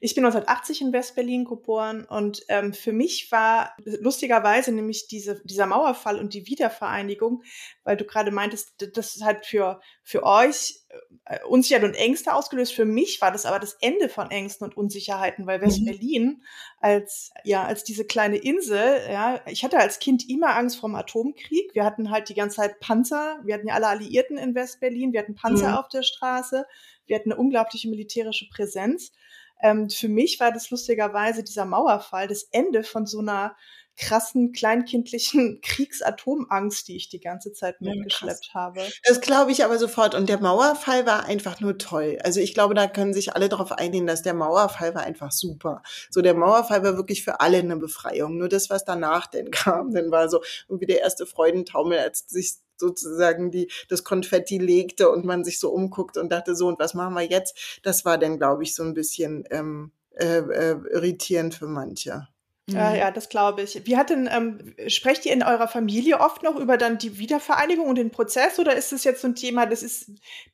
[0.00, 5.66] Ich bin 1980 in West-Berlin geboren und ähm, für mich war lustigerweise nämlich diese, dieser
[5.66, 7.42] Mauerfall und die Wiedervereinigung,
[7.84, 10.80] weil du gerade meintest, das ist halt für, für euch
[11.24, 12.72] äh, Unsicherheit und Ängste ausgelöst.
[12.72, 15.66] Für mich war das aber das Ende von Ängsten und Unsicherheiten, weil mhm.
[15.66, 16.42] West-Berlin
[16.80, 20.96] als, ja, als diese kleine Insel, ja, ich hatte als Kind immer Angst vor dem
[20.96, 21.74] Atomkrieg.
[21.74, 23.40] Wir hatten halt die ganze Zeit Panzer.
[23.44, 25.12] Wir hatten ja alle Alliierten in West-Berlin.
[25.12, 25.76] Wir hatten Panzer mhm.
[25.76, 26.66] auf der Straße.
[27.06, 29.12] Wir hatten eine unglaubliche militärische Präsenz.
[29.60, 33.56] Ähm, für mich war das lustigerweise dieser Mauerfall das Ende von so einer
[33.98, 38.80] krassen kleinkindlichen Kriegsatomangst, die ich die ganze Zeit mitgeschleppt ja, habe.
[39.04, 40.14] Das glaube ich aber sofort.
[40.14, 42.18] Und der Mauerfall war einfach nur toll.
[42.22, 45.82] Also ich glaube, da können sich alle darauf einigen, dass der Mauerfall war einfach super.
[46.10, 48.38] So der Mauerfall war wirklich für alle eine Befreiung.
[48.38, 52.54] Nur das, was danach denn kam, dann war so irgendwie der erste Freudentaumel, als sich
[52.80, 56.94] sozusagen die, das Konfetti legte und man sich so umguckt und dachte so, und was
[56.94, 57.80] machen wir jetzt?
[57.82, 62.28] Das war dann, glaube ich, so ein bisschen ähm, äh, äh, irritierend für manche.
[62.70, 63.86] Ja, ja, das glaube ich.
[63.86, 67.86] Wie hat denn, ähm, sprecht ihr in eurer Familie oft noch über dann die Wiedervereinigung
[67.86, 70.10] und den Prozess oder ist es jetzt so ein Thema, das ist,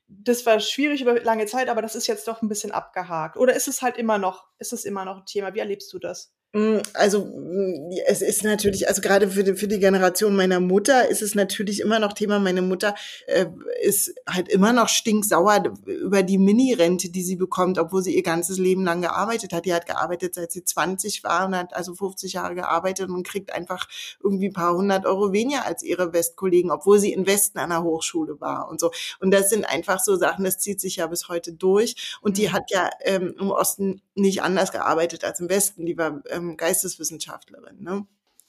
[0.07, 3.35] das war schwierig über lange Zeit, aber das ist jetzt doch ein bisschen abgehakt?
[3.35, 5.53] Oder ist es halt immer noch, ist es immer noch ein Thema?
[5.55, 6.33] Wie erlebst du das?
[6.55, 11.09] Mm, also mm, es ist natürlich, also gerade für die, für die Generation meiner Mutter
[11.09, 12.39] ist es natürlich immer noch Thema.
[12.39, 12.95] Meine Mutter
[13.27, 13.47] äh,
[13.83, 18.57] ist halt immer noch stinksauer über die Mini-Rente, die sie bekommt, obwohl sie ihr ganzes
[18.57, 19.65] Leben lang gearbeitet hat.
[19.65, 23.51] Die hat gearbeitet, seit sie 20 war und hat also 50 Jahre gearbeitet und kriegt
[23.51, 23.89] einfach
[24.23, 27.83] irgendwie ein paar hundert Euro weniger als ihre Westkollegen, obwohl sie in Westen an der
[27.83, 28.91] Hochschule war und so.
[29.19, 32.17] Und das sind einfach so Sachen, das zieht sich ja bis heute durch.
[32.21, 32.53] Und die mhm.
[32.53, 35.85] hat ja ähm, im Osten nicht anders gearbeitet als im Westen.
[35.85, 37.81] Die war ähm, ähm, Geisteswissenschaftlerin.
[37.81, 38.05] Ne?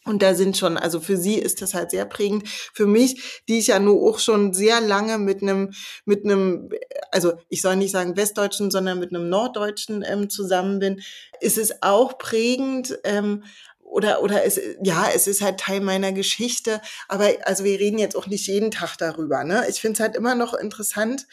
[0.07, 2.49] Und da sind schon, also für sie ist das halt sehr prägend.
[2.49, 5.73] Für mich, die ich ja nur auch schon sehr lange mit einem,
[6.05, 6.71] mit einem,
[7.11, 11.03] also ich soll nicht sagen Westdeutschen, sondern mit einem Norddeutschen ähm, zusammen bin,
[11.41, 12.99] ist es auch prägend.
[13.03, 13.43] Ähm,
[13.81, 18.17] oder oder es ja es ist halt Teil meiner Geschichte aber also wir reden jetzt
[18.17, 21.29] auch nicht jeden Tag darüber ne ich finde es halt immer noch interessant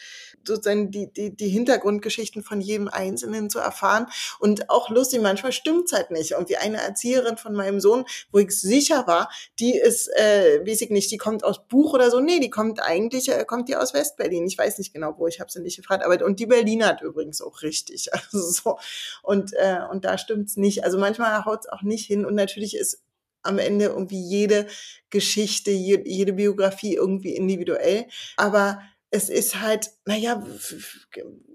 [0.46, 4.06] sozusagen die, die, die Hintergrundgeschichten von jedem Einzelnen zu erfahren.
[4.38, 6.34] Und auch lustig, manchmal stimmt's halt nicht.
[6.34, 10.82] Und wie eine Erzieherin von meinem Sohn, wo ich sicher war, die ist, äh, weiß
[10.82, 12.20] ich nicht, die kommt aus Buch oder so.
[12.20, 14.46] Nee, die kommt eigentlich, äh, kommt die aus Westberlin.
[14.46, 16.04] Ich weiß nicht genau, wo, ich habe sie nicht gefragt.
[16.04, 18.08] Aber und die Berliner hat übrigens auch richtig.
[18.24, 18.78] Also so.
[19.22, 20.84] Und, äh, und da stimmt's nicht.
[20.84, 22.24] Also manchmal haut's auch nicht hin.
[22.24, 23.02] Und natürlich ist
[23.44, 24.66] am Ende irgendwie jede
[25.10, 28.06] Geschichte, jede Biografie irgendwie individuell.
[28.36, 28.80] Aber
[29.14, 30.44] es ist halt, naja,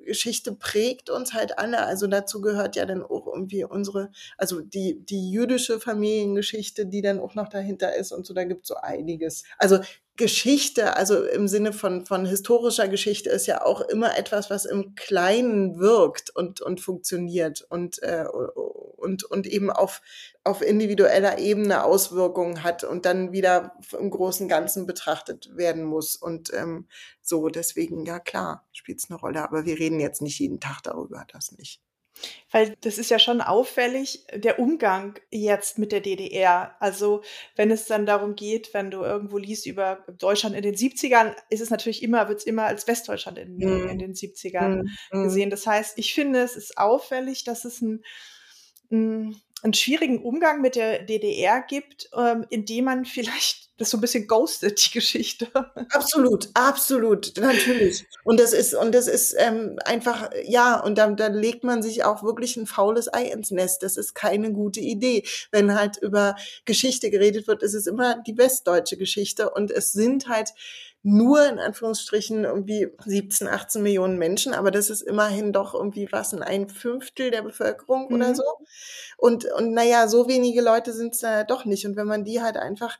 [0.05, 1.85] Geschichte prägt uns halt alle.
[1.85, 7.19] Also dazu gehört ja dann auch irgendwie unsere, also die, die jüdische Familiengeschichte, die dann
[7.19, 9.43] auch noch dahinter ist und so, da gibt es so einiges.
[9.57, 9.79] Also
[10.15, 14.95] Geschichte, also im Sinne von, von historischer Geschichte, ist ja auch immer etwas, was im
[14.95, 18.23] Kleinen wirkt und, und funktioniert und, äh,
[18.99, 20.01] und, und eben auf,
[20.43, 26.15] auf individueller Ebene Auswirkungen hat und dann wieder im großen Ganzen betrachtet werden muss.
[26.15, 26.87] Und ähm,
[27.21, 29.43] so, deswegen, ja klar, spielt es eine Rolle.
[29.43, 31.81] Aber wir reden jetzt nicht jeden Tag darüber, das nicht.
[32.51, 36.75] Weil das ist ja schon auffällig, der Umgang jetzt mit der DDR.
[36.79, 37.21] Also
[37.55, 41.61] wenn es dann darum geht, wenn du irgendwo liest über Deutschland in den 70ern, ist
[41.61, 43.89] es natürlich immer, wird es immer als Westdeutschland in, mm.
[43.89, 45.23] in den 70ern mm.
[45.23, 45.49] gesehen.
[45.49, 48.03] Das heißt, ich finde, es ist auffällig, dass es ein
[48.91, 54.27] einen schwierigen Umgang mit der DDR gibt, ähm, indem man vielleicht das so ein bisschen
[54.27, 55.47] ghostet, die Geschichte.
[55.93, 58.05] Absolut, absolut, natürlich.
[58.25, 62.03] Und das ist, und das ist ähm, einfach, ja, und dann, dann legt man sich
[62.03, 63.81] auch wirklich ein faules Ei ins Nest.
[63.81, 65.23] Das ist keine gute Idee.
[65.51, 70.27] Wenn halt über Geschichte geredet wird, ist es immer die westdeutsche Geschichte und es sind
[70.27, 70.49] halt
[71.01, 76.33] nur in Anführungsstrichen irgendwie 17, 18 Millionen Menschen, aber das ist immerhin doch irgendwie was,
[76.33, 78.15] ein Fünftel der Bevölkerung mhm.
[78.15, 78.43] oder so.
[79.17, 81.85] Und, und naja, so wenige Leute sind es da doch nicht.
[81.85, 82.99] Und wenn man die halt einfach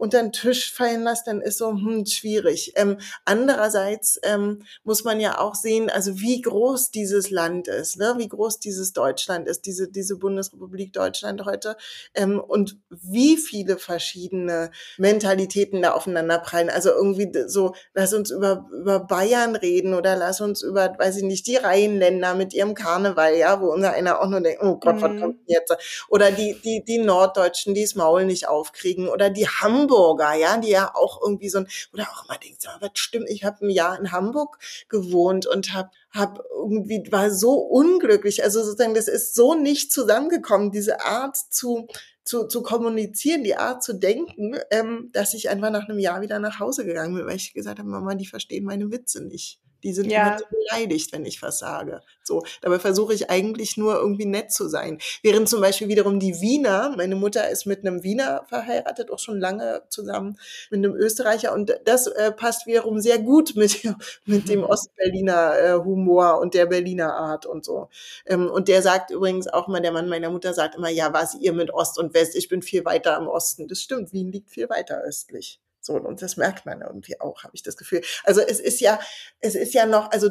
[0.00, 2.72] unter den Tisch fallen lässt, dann ist so hm, schwierig.
[2.76, 8.14] Ähm, andererseits ähm, muss man ja auch sehen, also wie groß dieses Land ist, ne?
[8.16, 11.76] wie groß dieses Deutschland ist, diese, diese Bundesrepublik Deutschland heute
[12.14, 16.70] ähm, und wie viele verschiedene Mentalitäten da aufeinander prallen.
[16.70, 21.24] Also irgendwie so, lass uns über, über Bayern reden oder lass uns über, weiß ich
[21.24, 24.96] nicht, die Reihenländer mit ihrem Karneval, ja, wo unser einer auch nur denkt, oh Gott,
[24.96, 25.02] mhm.
[25.02, 25.76] was kommt jetzt?
[26.08, 30.56] Oder die, die, die Norddeutschen, die das Maul nicht aufkriegen oder die Hamburg Hamburger, ja,
[30.58, 33.70] die ja auch irgendwie so ein, oder auch mal denkt, was stimmt, ich habe ein
[33.70, 38.42] Jahr in Hamburg gewohnt und habe hab irgendwie, war so unglücklich.
[38.44, 41.88] Also sozusagen, das ist so nicht zusammengekommen, diese Art zu,
[42.24, 46.38] zu, zu kommunizieren, die Art zu denken, ähm, dass ich einfach nach einem Jahr wieder
[46.38, 49.60] nach Hause gegangen bin, weil ich gesagt habe, Mama, die verstehen meine Witze nicht.
[49.82, 50.28] Die sind ja.
[50.28, 52.02] immer so beleidigt, wenn ich was sage.
[52.22, 54.98] So, dabei versuche ich eigentlich nur irgendwie nett zu sein.
[55.22, 59.40] Während zum Beispiel wiederum die Wiener, meine Mutter ist mit einem Wiener verheiratet, auch schon
[59.40, 60.38] lange zusammen
[60.70, 63.82] mit einem Österreicher und das äh, passt wiederum sehr gut mit,
[64.26, 67.88] mit dem Ostberliner äh, Humor und der Berliner Art und so.
[68.26, 71.34] Ähm, und der sagt übrigens auch mal, der Mann meiner Mutter sagt immer, ja, was
[71.34, 72.36] ihr mit Ost und West?
[72.36, 73.68] Ich bin viel weiter im Osten.
[73.68, 75.60] Das stimmt, Wien liegt viel weiter östlich.
[75.90, 78.00] So, und das merkt man irgendwie auch, habe ich das Gefühl.
[78.22, 79.00] Also es ist ja,
[79.40, 80.28] es ist ja noch, also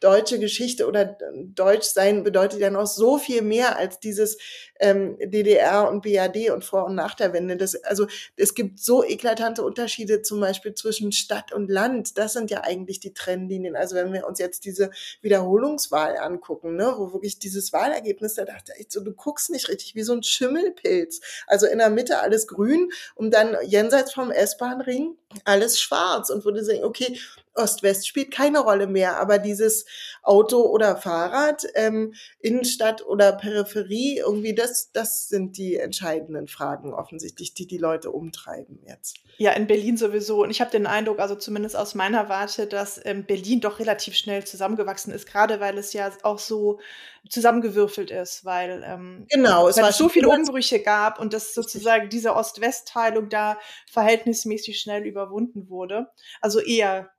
[0.00, 4.36] deutsche Geschichte oder Deutsch sein bedeutet ja noch so viel mehr als dieses
[4.78, 7.56] ähm, DDR und BAD und vor und nach der Wende.
[7.56, 12.18] Das, also es gibt so eklatante Unterschiede zum Beispiel zwischen Stadt und Land.
[12.18, 13.76] Das sind ja eigentlich die Trennlinien.
[13.76, 14.90] Also wenn wir uns jetzt diese
[15.22, 19.94] Wiederholungswahl angucken, ne, wo wirklich dieses Wahlergebnis, da dachte ich so, du guckst nicht richtig
[19.94, 21.22] wie so ein Schimmelpilz.
[21.46, 24.30] Also in der Mitte alles grün und dann jenseits vom
[24.66, 27.18] S-Bahn-Ring alles schwarz und würde sagen, okay,
[27.56, 29.86] Ost-West spielt keine Rolle mehr, aber dieses
[30.22, 37.54] Auto oder Fahrrad, ähm, Innenstadt oder Peripherie, irgendwie das, das sind die entscheidenden Fragen offensichtlich,
[37.54, 39.16] die die Leute umtreiben jetzt.
[39.38, 40.42] Ja, in Berlin sowieso.
[40.42, 44.14] Und ich habe den Eindruck, also zumindest aus meiner Warte, dass ähm, Berlin doch relativ
[44.14, 46.80] schnell zusammengewachsen ist, gerade weil es ja auch so
[47.28, 52.08] zusammengewürfelt ist, weil, ähm, genau, es, weil es so viele Umbrüche gab und dass sozusagen
[52.08, 53.58] diese Ost-West-Teilung da
[53.90, 56.08] verhältnismäßig schnell überwunden wurde.
[56.40, 57.10] Also eher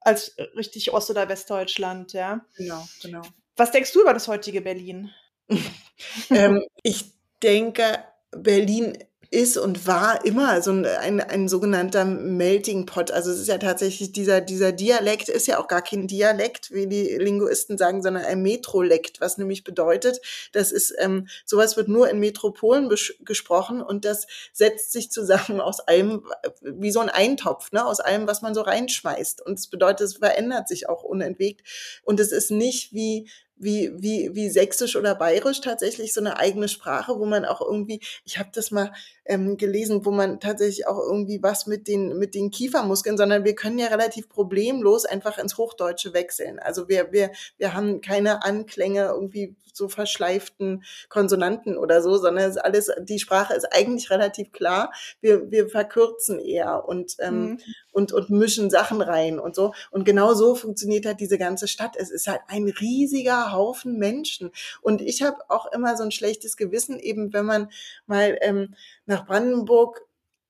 [0.00, 2.44] als richtig Ost- oder Westdeutschland, ja.
[2.56, 3.22] Genau, genau.
[3.56, 5.10] Was denkst du über das heutige Berlin?
[6.30, 8.98] ähm, ich denke, Berlin
[9.34, 13.10] ist und war immer so ein, ein, ein sogenannter Melting Pot.
[13.10, 16.86] Also es ist ja tatsächlich dieser, dieser Dialekt ist ja auch gar kein Dialekt, wie
[16.86, 20.20] die Linguisten sagen, sondern ein Metrolekt, was nämlich bedeutet,
[20.52, 22.88] das ist, ähm, sowas wird nur in Metropolen
[23.24, 26.22] gesprochen und das setzt sich zusammen aus allem,
[26.62, 29.44] wie so ein Eintopf, ne, aus allem, was man so reinschmeißt.
[29.44, 31.66] Und das bedeutet, es verändert sich auch unentwegt.
[32.04, 36.68] Und es ist nicht wie wie, wie, wie Sächsisch oder Bayerisch tatsächlich so eine eigene
[36.68, 38.92] Sprache, wo man auch irgendwie, ich habe das mal
[39.24, 43.54] ähm, gelesen, wo man tatsächlich auch irgendwie was mit den, mit den Kiefermuskeln, sondern wir
[43.54, 46.58] können ja relativ problemlos einfach ins Hochdeutsche wechseln.
[46.58, 52.56] Also wir, wir, wir haben keine Anklänge irgendwie so verschleiften Konsonanten oder so, sondern es
[52.56, 54.92] ist alles, die Sprache ist eigentlich relativ klar.
[55.20, 57.58] Wir, wir verkürzen eher und, ähm, mhm.
[57.94, 59.72] Und, und mischen Sachen rein und so.
[59.90, 61.96] Und genau so funktioniert halt diese ganze Stadt.
[61.96, 64.50] Es ist halt ein riesiger Haufen Menschen.
[64.82, 67.70] Und ich habe auch immer so ein schlechtes Gewissen, eben wenn man
[68.06, 68.74] mal ähm,
[69.06, 70.02] nach Brandenburg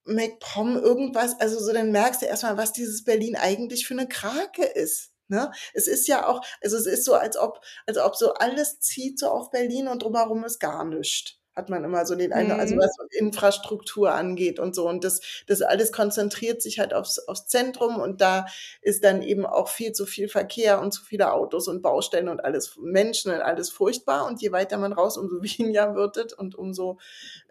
[0.05, 4.63] MacPom irgendwas, also so, dann merkst du erstmal, was dieses Berlin eigentlich für eine Krake
[4.63, 5.11] ist.
[5.27, 5.51] Ne?
[5.73, 9.17] Es ist ja auch, also es ist so, als ob, als ob so alles zieht
[9.17, 12.75] so auf Berlin und drumherum ist gar nichts hat man immer so den Eindruck, also
[12.75, 12.81] mhm.
[12.81, 14.87] also was Infrastruktur angeht und so.
[14.87, 18.45] Und das, das alles konzentriert sich halt aufs, aufs Zentrum und da
[18.81, 22.43] ist dann eben auch viel zu viel Verkehr und zu viele Autos und Baustellen und
[22.43, 24.27] alles Menschen und alles furchtbar.
[24.27, 26.99] Und je weiter man raus, umso weniger wird es und umso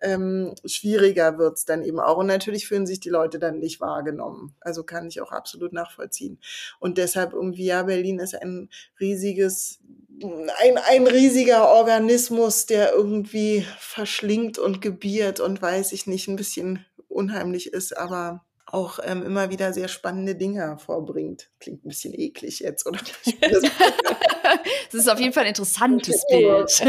[0.02, 2.18] ähm, schwieriger wird es dann eben auch.
[2.18, 4.54] Und natürlich fühlen sich die Leute dann nicht wahrgenommen.
[4.60, 6.38] Also kann ich auch absolut nachvollziehen.
[6.78, 8.68] Und deshalb irgendwie, ja, Berlin ist ein
[9.00, 9.80] riesiges
[10.22, 16.84] ein, ein riesiger Organismus, der irgendwie verschlingt und gebiert und weiß ich nicht, ein bisschen
[17.06, 21.48] unheimlich ist, aber auch ähm, immer wieder sehr spannende Dinge hervorbringt.
[21.60, 22.98] Klingt ein bisschen eklig jetzt, oder?
[23.40, 26.68] das ist auf jeden Fall ein interessantes Bild.
[26.70, 26.82] ich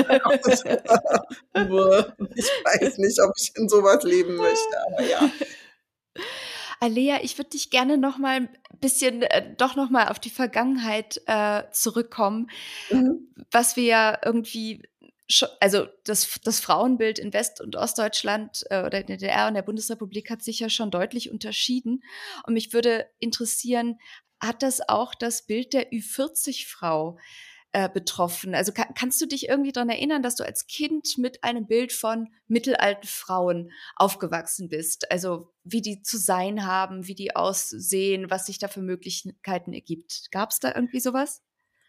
[2.63, 5.29] weiß nicht, ob ich in sowas leben möchte, aber ja.
[6.79, 8.49] Alea, ich würde dich gerne noch mal ein
[8.81, 12.49] bisschen, äh, doch noch mal auf die Vergangenheit äh, zurückkommen,
[12.89, 13.27] mhm.
[13.51, 14.81] was wir ja irgendwie
[15.59, 19.63] also das, das Frauenbild in West- und Ostdeutschland äh, oder in der DDR und der
[19.63, 22.03] Bundesrepublik hat sich ja schon deutlich unterschieden.
[22.45, 23.97] Und mich würde interessieren,
[24.39, 27.17] hat das auch das Bild der Ü40-Frau
[27.71, 28.55] äh, betroffen.
[28.55, 31.91] Also kann, kannst du dich irgendwie daran erinnern, dass du als Kind mit einem Bild
[31.91, 35.11] von mittelalten Frauen aufgewachsen bist?
[35.11, 40.29] Also wie die zu sein haben, wie die aussehen, was sich da für Möglichkeiten ergibt.
[40.31, 41.41] Gab es da irgendwie sowas?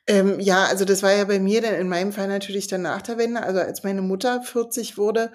[0.09, 3.03] Ähm, ja, also das war ja bei mir dann in meinem Fall natürlich dann nach
[3.03, 3.43] der Wende.
[3.43, 5.33] Also als meine Mutter 40 wurde,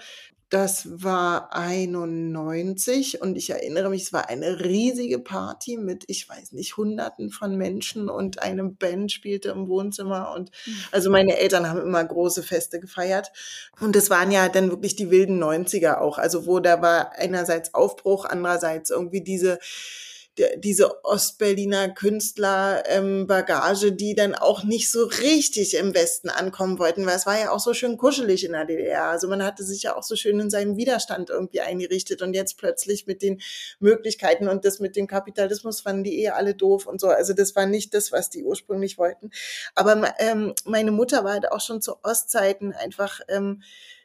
[0.51, 6.51] das war 91 und ich erinnere mich, es war eine riesige Party mit, ich weiß
[6.51, 10.75] nicht, Hunderten von Menschen und eine Band spielte im Wohnzimmer und mhm.
[10.91, 13.31] also meine Eltern haben immer große Feste gefeiert
[13.79, 17.73] und es waren ja dann wirklich die wilden 90er auch, also wo da war einerseits
[17.73, 19.57] Aufbruch, andererseits irgendwie diese
[20.57, 27.05] diese Ostberliner Künstler ähm, Bagage, die dann auch nicht so richtig im Westen ankommen wollten,
[27.05, 29.05] weil es war ja auch so schön kuschelig in der DDR.
[29.05, 32.57] Also man hatte sich ja auch so schön in seinem Widerstand irgendwie eingerichtet und jetzt
[32.57, 33.41] plötzlich mit den
[33.79, 37.07] Möglichkeiten und das mit dem Kapitalismus fanden die eh alle doof und so.
[37.07, 39.31] Also das war nicht das, was die ursprünglich wollten.
[39.75, 43.61] Aber ähm, meine Mutter war halt auch schon zu Ostzeiten einfach ähm,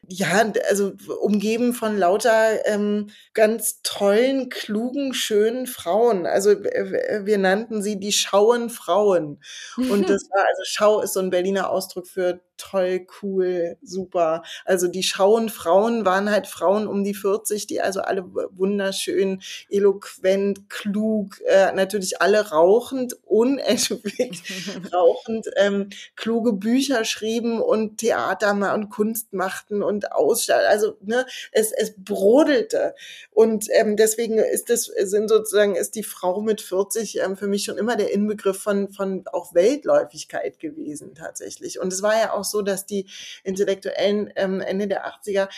[0.09, 6.27] ja, also umgeben von lauter ähm, ganz tollen, klugen, schönen Frauen.
[6.27, 9.41] Also wir nannten sie die schauen Frauen.
[9.77, 14.43] Und das war, also Schau ist so ein Berliner Ausdruck für toll, cool, super.
[14.65, 20.71] Also die schauen Frauen waren halt Frauen um die 40, die also alle wunderschön, eloquent,
[20.71, 24.43] klug, äh, natürlich alle rauchend, unerschwickt
[24.93, 30.67] rauchend, ähm, kluge Bücher schrieben und Theater und Kunst machten und Ausstall.
[30.67, 32.95] Also ne, es, es brodelte.
[33.31, 37.65] Und ähm, deswegen ist das, sind sozusagen, ist die Frau mit 40 ähm, für mich
[37.65, 41.81] schon immer der Inbegriff von, von auch Weltläufigkeit gewesen tatsächlich.
[41.81, 43.09] Und es war ja auch so, dass die
[43.45, 45.49] Intellektuellen ähm, Ende der 80er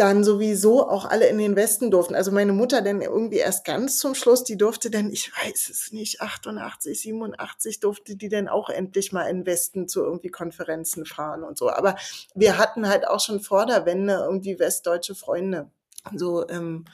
[0.00, 2.14] dann sowieso auch alle in den Westen durften.
[2.14, 5.92] Also meine Mutter dann irgendwie erst ganz zum Schluss, die durfte dann, ich weiß es
[5.92, 11.04] nicht, 88, 87 durfte die dann auch endlich mal in den Westen zu irgendwie Konferenzen
[11.04, 11.68] fahren und so.
[11.68, 11.96] Aber
[12.34, 15.70] wir hatten halt auch schon vor der Wende irgendwie westdeutsche Freunde.
[16.14, 16.86] So, ähm,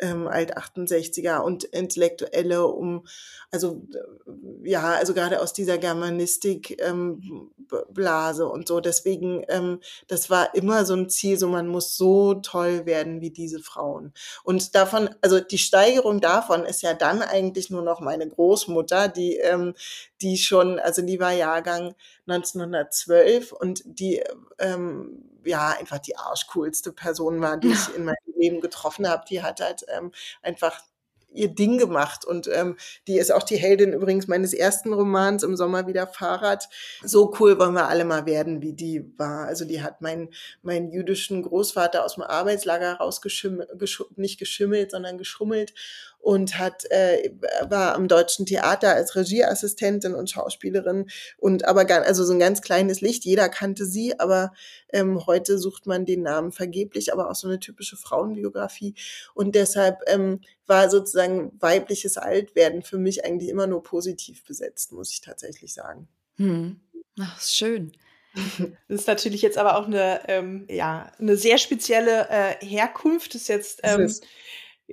[0.00, 3.06] ähm, Alt-68er und Intellektuelle, um,
[3.50, 3.86] also
[4.64, 8.80] ja, also gerade aus dieser Germanistik ähm, und so.
[8.80, 13.30] Deswegen, ähm, das war immer so ein Ziel, so man muss so toll werden wie
[13.30, 14.12] diese Frauen.
[14.42, 19.36] Und davon, also die Steigerung davon ist ja dann eigentlich nur noch meine Großmutter, die,
[19.36, 19.74] ähm,
[20.24, 21.94] die schon, also die war Jahrgang
[22.26, 24.22] 1912 und die
[24.58, 29.24] ähm, ja einfach die arschcoolste Person war, die ich in meinem Leben getroffen habe.
[29.28, 30.80] Die hat halt ähm, einfach
[31.34, 32.24] ihr Ding gemacht.
[32.24, 36.68] Und ähm, die ist auch die Heldin übrigens meines ersten Romans im Sommer wieder Fahrrad.
[37.02, 39.46] So cool wollen wir alle mal werden, wie die war.
[39.46, 40.30] Also die hat meinen
[40.62, 43.68] meinen jüdischen Großvater aus dem Arbeitslager rausgeschimmelt,
[44.16, 45.74] nicht geschimmelt, sondern geschummelt
[46.24, 47.30] und hat äh,
[47.68, 52.62] war am deutschen Theater als Regieassistentin und Schauspielerin und aber gar, also so ein ganz
[52.62, 53.26] kleines Licht.
[53.26, 54.52] Jeder kannte sie, aber
[54.90, 58.94] ähm, heute sucht man den Namen vergeblich, aber auch so eine typische Frauenbiografie
[59.34, 65.12] und deshalb ähm, war sozusagen weibliches Altwerden für mich eigentlich immer nur positiv besetzt, muss
[65.12, 66.08] ich tatsächlich sagen.
[66.38, 66.80] Hm.
[67.20, 67.92] Ach, schön.
[68.88, 73.34] Das ist natürlich jetzt aber auch eine, ähm, ja, eine sehr spezielle äh, Herkunft.
[73.34, 74.12] Das ist jetzt ähm,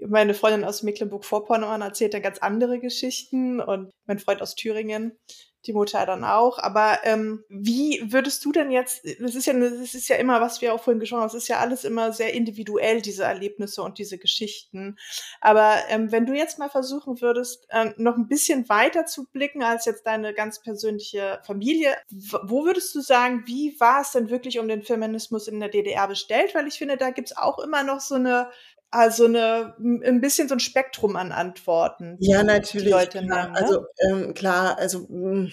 [0.07, 5.17] meine Freundin aus Mecklenburg-Vorpommern erzählt dann ganz andere Geschichten und mein Freund aus Thüringen,
[5.65, 6.57] die Mutter dann auch.
[6.57, 10.61] Aber ähm, wie würdest du denn jetzt, das ist ja, das ist ja immer, was
[10.61, 13.99] wir auch vorhin gesprochen haben, es ist ja alles immer sehr individuell, diese Erlebnisse und
[13.99, 14.97] diese Geschichten.
[15.39, 19.61] Aber ähm, wenn du jetzt mal versuchen würdest, ähm, noch ein bisschen weiter zu blicken
[19.61, 24.57] als jetzt deine ganz persönliche Familie, wo würdest du sagen, wie war es denn wirklich
[24.59, 26.55] um den Feminismus in der DDR bestellt?
[26.55, 28.49] Weil ich finde, da gibt's auch immer noch so eine
[28.91, 32.17] also eine, ein bisschen so ein Spektrum an Antworten.
[32.19, 32.87] Ja, natürlich.
[32.87, 33.59] Die Leute klar, nehmen, ne?
[33.59, 35.49] Also ähm, klar, also mh,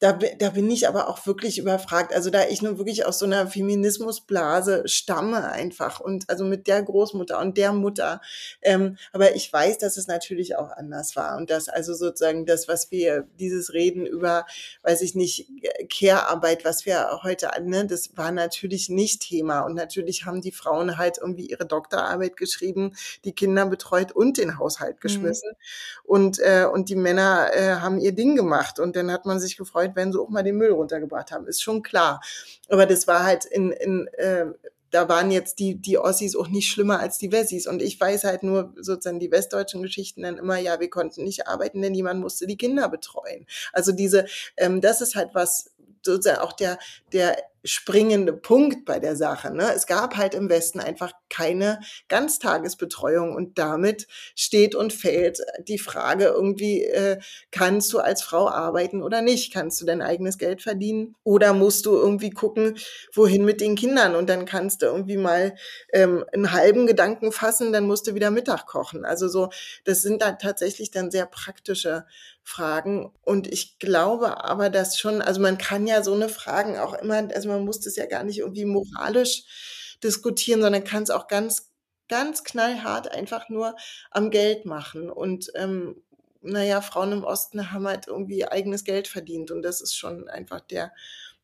[0.00, 2.12] da, da bin ich aber auch wirklich überfragt.
[2.12, 6.82] Also da ich nun wirklich aus so einer Feminismusblase stamme einfach und also mit der
[6.82, 8.20] Großmutter und der Mutter.
[8.60, 12.66] Ähm, aber ich weiß, dass es natürlich auch anders war und dass also sozusagen das,
[12.66, 14.46] was wir, dieses Reden über,
[14.82, 15.48] weiß ich nicht,
[15.90, 20.98] Care-Arbeit, was wir heute, ne, das war natürlich nicht Thema und natürlich haben die Frauen
[20.98, 25.00] halt irgendwie ihre Doktorarbeit geschrieben, die Kinder betreut und den Haushalt mhm.
[25.00, 26.02] geschmissen mhm.
[26.04, 29.56] und, äh, und die Männer äh, haben ihr Ding gemacht und dann hat man sich
[29.56, 32.20] gefreut, wenn sie auch mal den Müll runtergebracht haben, ist schon klar.
[32.68, 34.46] Aber das war halt in, in äh,
[34.90, 37.66] da waren jetzt die, die Ossis auch nicht schlimmer als die Wessis.
[37.66, 41.46] Und ich weiß halt nur sozusagen die westdeutschen Geschichten dann immer, ja, wir konnten nicht
[41.46, 43.46] arbeiten, denn niemand musste die Kinder betreuen.
[43.72, 44.26] Also diese,
[44.56, 46.78] ähm, das ist halt was, sozusagen auch der,
[47.12, 49.52] der springende Punkt bei der Sache.
[49.54, 49.72] Ne?
[49.74, 56.24] Es gab halt im Westen einfach keine Ganztagesbetreuung und damit steht und fällt die Frage
[56.26, 57.18] irgendwie, äh,
[57.50, 59.52] kannst du als Frau arbeiten oder nicht?
[59.52, 62.78] Kannst du dein eigenes Geld verdienen oder musst du irgendwie gucken,
[63.12, 65.54] wohin mit den Kindern und dann kannst du irgendwie mal
[65.92, 69.04] ähm, einen halben Gedanken fassen, dann musst du wieder Mittag kochen.
[69.04, 69.50] Also so,
[69.84, 72.06] das sind da tatsächlich dann sehr praktische
[72.46, 73.12] Fragen.
[73.22, 77.28] Und ich glaube aber, dass schon, also man kann ja so eine Fragen auch immer,
[77.34, 81.72] also man muss das ja gar nicht irgendwie moralisch diskutieren, sondern kann es auch ganz,
[82.08, 83.74] ganz knallhart einfach nur
[84.12, 85.10] am Geld machen.
[85.10, 86.00] Und ähm,
[86.40, 89.50] naja, Frauen im Osten haben halt irgendwie eigenes Geld verdient.
[89.50, 90.92] Und das ist schon einfach der,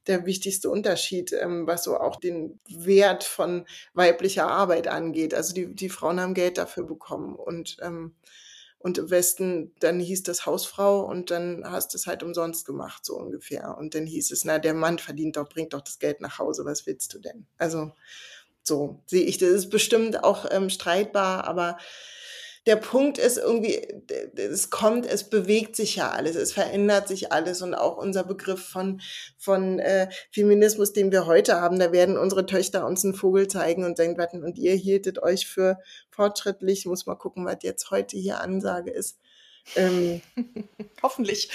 [0.07, 5.35] der wichtigste Unterschied, ähm, was so auch den Wert von weiblicher Arbeit angeht.
[5.35, 7.35] Also die, die Frauen haben Geld dafür bekommen.
[7.35, 8.15] Und ähm,
[8.83, 13.05] und im Westen, dann hieß das Hausfrau und dann hast du es halt umsonst gemacht,
[13.05, 13.77] so ungefähr.
[13.79, 16.65] Und dann hieß es, na, der Mann verdient doch, bringt doch das Geld nach Hause,
[16.65, 17.47] was willst du denn?
[17.59, 17.93] Also
[18.63, 21.79] so sehe ich, das ist bestimmt auch ähm, streitbar, aber
[22.67, 23.81] der Punkt ist irgendwie,
[24.37, 28.65] es kommt, es bewegt sich ja alles, es verändert sich alles und auch unser Begriff
[28.65, 29.01] von,
[29.37, 33.85] von äh, Feminismus, den wir heute haben, da werden unsere Töchter uns einen Vogel zeigen
[33.85, 35.79] und denken, und ihr hieltet euch für
[36.11, 39.19] fortschrittlich, muss mal gucken, was jetzt heute hier Ansage ist.
[39.77, 40.21] Ähm,
[41.03, 41.51] Hoffentlich.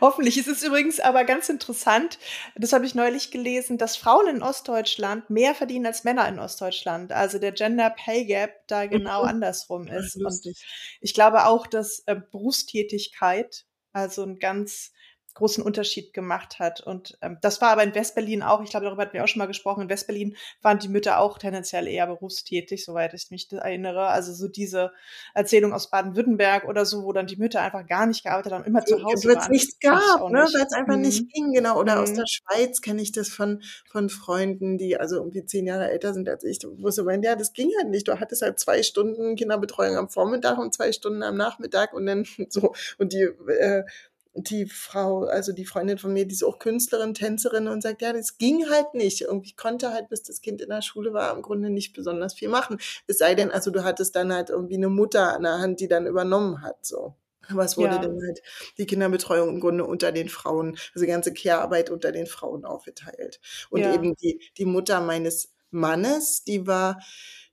[0.00, 0.36] Hoffentlich.
[0.38, 2.18] Es ist übrigens aber ganz interessant,
[2.56, 7.12] das habe ich neulich gelesen, dass Frauen in Ostdeutschland mehr verdienen als Männer in Ostdeutschland.
[7.12, 9.28] Also der Gender Pay Gap da genau mhm.
[9.28, 10.16] andersrum ist.
[10.16, 10.54] Und
[11.00, 14.92] ich glaube auch, dass äh, Berufstätigkeit, also ein ganz
[15.34, 16.80] großen Unterschied gemacht hat.
[16.80, 19.40] Und ähm, das war aber in Westberlin auch, ich glaube, darüber hatten wir auch schon
[19.40, 24.06] mal gesprochen, in Westberlin waren die Mütter auch tendenziell eher berufstätig, soweit ich mich erinnere.
[24.06, 24.92] Also so diese
[25.34, 28.84] Erzählung aus Baden-Württemberg oder so, wo dann die Mütter einfach gar nicht gearbeitet haben, immer
[28.84, 30.46] zu Hause Weil es nichts gab, ne?
[30.52, 31.02] weil es einfach mhm.
[31.02, 31.80] nicht ging, genau.
[31.80, 32.02] Oder mhm.
[32.02, 36.14] aus der Schweiz kenne ich das von, von Freunden, die also irgendwie zehn Jahre älter
[36.14, 38.06] sind als ich, wo sie meinen, ja, das ging halt nicht.
[38.06, 42.24] Du hattest halt zwei Stunden Kinderbetreuung am Vormittag und zwei Stunden am Nachmittag und dann
[42.48, 43.84] so, und die äh,
[44.34, 48.12] die Frau, also die Freundin von mir, die ist auch Künstlerin, Tänzerin und sagt, ja,
[48.12, 49.22] das ging halt nicht.
[49.22, 52.48] Irgendwie konnte halt, bis das Kind in der Schule war, im Grunde nicht besonders viel
[52.48, 52.78] machen.
[53.06, 55.88] Es sei denn, also du hattest dann halt irgendwie eine Mutter an der Hand, die
[55.88, 57.14] dann übernommen hat, so.
[57.48, 57.98] Aber es wurde ja.
[57.98, 58.42] dann halt
[58.78, 63.40] die Kinderbetreuung im Grunde unter den Frauen, also die ganze Care-Arbeit unter den Frauen aufgeteilt.
[63.70, 63.94] Und ja.
[63.94, 67.00] eben die, die Mutter meines Mannes, die war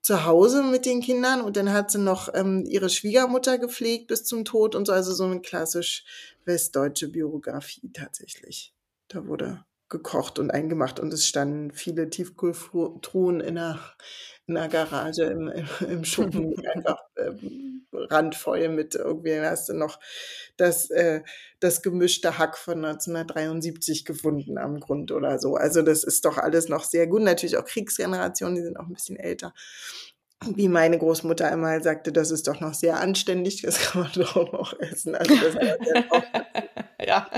[0.02, 4.24] zu Hause mit den Kindern und dann hat sie noch ähm, ihre Schwiegermutter gepflegt bis
[4.24, 6.04] zum Tod und so, also so eine klassisch
[6.46, 8.74] westdeutsche Biografie tatsächlich.
[9.08, 13.80] Da wurde gekocht und eingemacht und es standen viele Tiefkühltruhen in der,
[14.48, 15.52] in der Garage im,
[15.88, 17.34] im, Schuppen, einfach äh,
[17.94, 20.00] randvoll mit irgendwie, hast du noch
[20.58, 21.22] das, äh,
[21.60, 25.56] das gemischte Hack von 1973 gefunden am Grund oder so.
[25.56, 27.22] Also das ist doch alles noch sehr gut.
[27.22, 29.54] Natürlich auch Kriegsgenerationen, die sind auch ein bisschen älter
[30.56, 34.36] wie meine Großmutter einmal sagte, das ist doch noch sehr anständig, das kann man doch
[34.36, 35.16] auch noch essen.
[35.16, 35.56] Also das
[37.06, 37.30] ja.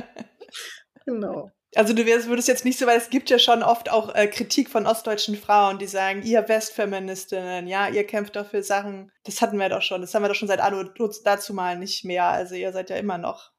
[1.06, 1.52] Genau.
[1.76, 4.70] Also du würdest jetzt nicht so, weil es gibt ja schon oft auch äh, Kritik
[4.70, 9.58] von ostdeutschen Frauen, die sagen, ihr Westfeministinnen, ja, ihr kämpft doch für Sachen, das hatten
[9.58, 10.84] wir doch schon, das haben wir doch schon seit Anno
[11.24, 12.26] dazu mal nicht mehr.
[12.26, 13.53] Also ihr seid ja immer noch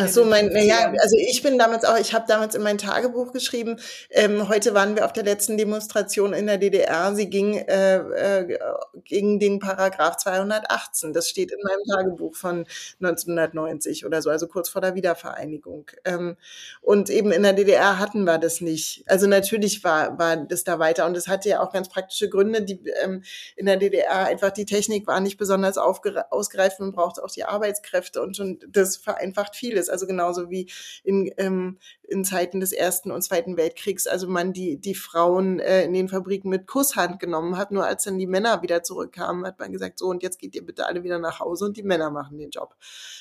[0.00, 3.32] Ach so, mein, ja, also ich bin damals auch, ich habe damals in mein Tagebuch
[3.32, 3.80] geschrieben,
[4.10, 8.58] ähm, heute waren wir auf der letzten Demonstration in der DDR, sie ging äh, äh,
[9.02, 12.64] gegen den Paragraph 218, das steht in meinem Tagebuch von
[13.00, 15.90] 1990 oder so, also kurz vor der Wiedervereinigung.
[16.04, 16.36] Ähm,
[16.80, 19.02] und eben in der DDR hatten wir das nicht.
[19.06, 22.62] Also natürlich war, war das da weiter und es hatte ja auch ganz praktische Gründe,
[22.62, 23.24] die ähm,
[23.56, 28.22] in der DDR einfach die Technik war nicht besonders ausgereift, man brauchte auch die Arbeitskräfte
[28.22, 29.92] und schon das vereinfacht vieles ist.
[29.92, 30.70] Also genauso wie
[31.02, 35.84] in, ähm, in Zeiten des Ersten und Zweiten Weltkriegs, also man die, die Frauen äh,
[35.84, 37.70] in den Fabriken mit Kusshand genommen hat.
[37.70, 40.64] Nur als dann die Männer wieder zurückkamen, hat man gesagt, so und jetzt geht ihr
[40.64, 42.76] bitte alle wieder nach Hause und die Männer machen den Job.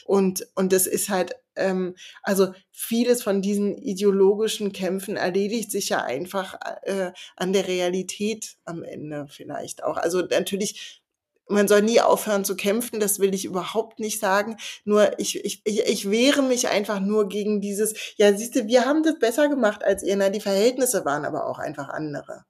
[0.06, 6.04] Und, und das ist halt, ähm, also vieles von diesen ideologischen Kämpfen erledigt sich ja
[6.04, 9.98] einfach äh, an der Realität am Ende vielleicht auch.
[9.98, 11.02] Also natürlich
[11.50, 14.58] man soll nie aufhören zu kämpfen, das will ich überhaupt nicht sagen.
[14.86, 19.04] Nur ich, ich, ich, wehre mich einfach nur gegen dieses, ja, siehst du, wir haben
[19.04, 20.16] das besser gemacht als ihr.
[20.16, 22.46] Na, die Verhältnisse waren aber auch einfach andere.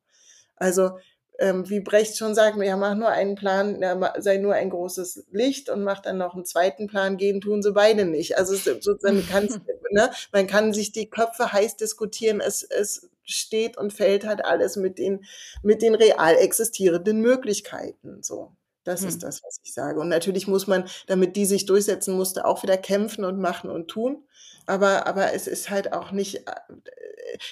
[0.55, 0.91] Also,
[1.39, 5.27] ähm, wie Brecht schon sagt, ja, mach nur einen Plan, ja, sei nur ein großes
[5.31, 8.37] Licht und mach dann noch einen zweiten Plan, gehen tun sie beide nicht.
[8.37, 9.59] Also sozusagen kannst,
[9.91, 14.77] ne, man kann sich die Köpfe heiß diskutieren, es, es steht und fällt halt alles
[14.77, 15.25] mit den,
[15.61, 18.51] mit den real existierenden Möglichkeiten, so.
[18.87, 19.09] Das hm.
[19.09, 19.99] ist das, was ich sage.
[19.99, 23.89] Und natürlich muss man, damit die sich durchsetzen musste, auch wieder kämpfen und machen und
[23.89, 24.23] tun.
[24.65, 26.53] Aber, aber es ist halt auch nicht, äh,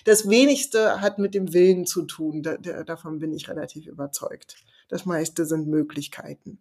[0.06, 2.42] das wenigste hat mit dem Willen zu tun.
[2.42, 4.56] Da, da, davon bin ich relativ überzeugt.
[4.88, 6.60] Das meiste sind Möglichkeiten.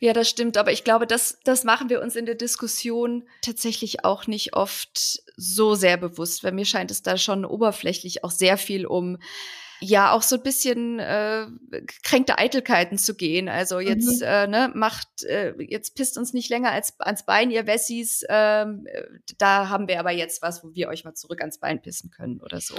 [0.00, 0.56] Ja, das stimmt.
[0.56, 5.22] Aber ich glaube, das, das machen wir uns in der Diskussion tatsächlich auch nicht oft
[5.36, 9.18] so sehr bewusst, weil mir scheint es da schon oberflächlich auch sehr viel um
[9.80, 11.46] ja auch so ein bisschen äh,
[12.02, 13.48] kränkte Eitelkeiten zu gehen.
[13.48, 14.26] Also jetzt mhm.
[14.26, 18.24] äh, ne, macht äh, jetzt pisst uns nicht länger als ans Bein, ihr Wessis.
[18.28, 19.02] Ähm, äh,
[19.38, 22.40] da haben wir aber jetzt was, wo wir euch mal zurück ans Bein pissen können
[22.40, 22.74] oder so.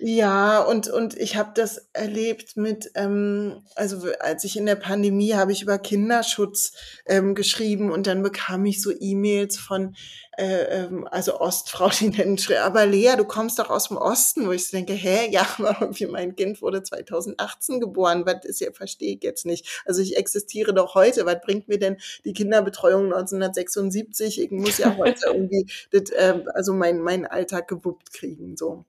[0.00, 5.34] Ja, und, und ich habe das erlebt mit, ähm, also als ich in der Pandemie
[5.34, 6.72] habe ich über Kinderschutz
[7.06, 9.94] ähm, geschrieben und dann bekam ich so E-Mails von,
[10.36, 14.52] äh, ähm, also Ostfrau, die nennen, aber Lea, du kommst doch aus dem Osten, wo
[14.52, 15.46] ich denke, hä, ja,
[15.92, 19.82] wie mein Kind wurde 2018 geboren, was ist ja, verstehe ich jetzt nicht.
[19.86, 24.40] Also ich existiere doch heute, was bringt mir denn die Kinderbetreuung 1976?
[24.40, 28.84] Ich muss ja heute irgendwie, das, äh, also mein, mein Alltag gewuppt kriegen, so.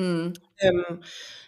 [0.00, 0.32] Mhm.
[0.58, 1.02] Ähm,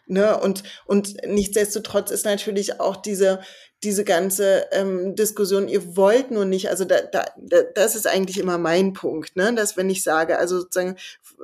[0.06, 3.40] ne, und, und nichtsdestotrotz ist natürlich auch diese,
[3.82, 7.24] diese ganze ähm, Diskussion, ihr wollt nur nicht, also da, da,
[7.74, 9.54] das ist eigentlich immer mein Punkt, ne?
[9.54, 10.96] dass wenn ich sage, also sozusagen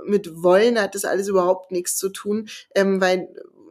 [0.04, 3.28] mit wollen hat das alles überhaupt nichts zu tun, ähm, weil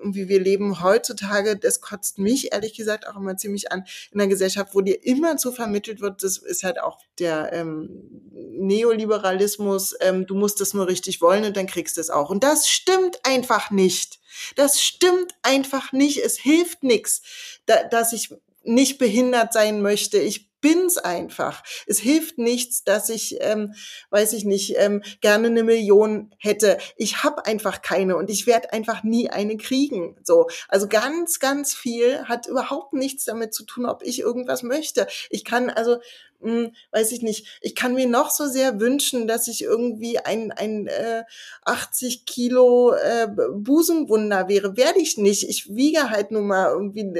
[0.07, 4.29] irgendwie wir leben heutzutage, das kotzt mich ehrlich gesagt auch immer ziemlich an, in einer
[4.29, 7.89] Gesellschaft, wo dir immer zu vermittelt wird, das ist halt auch der ähm,
[8.31, 12.29] Neoliberalismus, ähm, du musst es nur richtig wollen und dann kriegst du es auch.
[12.29, 14.19] Und das stimmt einfach nicht.
[14.55, 16.23] Das stimmt einfach nicht.
[16.23, 17.21] Es hilft nichts,
[17.65, 18.33] da, dass ich
[18.63, 20.17] nicht behindert sein möchte.
[20.17, 21.63] Ich bin's einfach.
[21.85, 23.73] Es hilft nichts, dass ich, ähm,
[24.09, 26.77] weiß ich nicht, ähm, gerne eine Million hätte.
[26.95, 30.15] Ich habe einfach keine und ich werde einfach nie eine kriegen.
[30.23, 35.07] So, also ganz, ganz viel hat überhaupt nichts damit zu tun, ob ich irgendwas möchte.
[35.29, 35.97] Ich kann also
[36.41, 40.51] hm, weiß ich nicht, ich kann mir noch so sehr wünschen, dass ich irgendwie ein,
[40.51, 41.23] ein äh,
[41.65, 44.77] 80 Kilo äh, Busenwunder wäre.
[44.77, 45.49] Werde ich nicht.
[45.49, 47.11] Ich wiege halt nur mal irgendwie,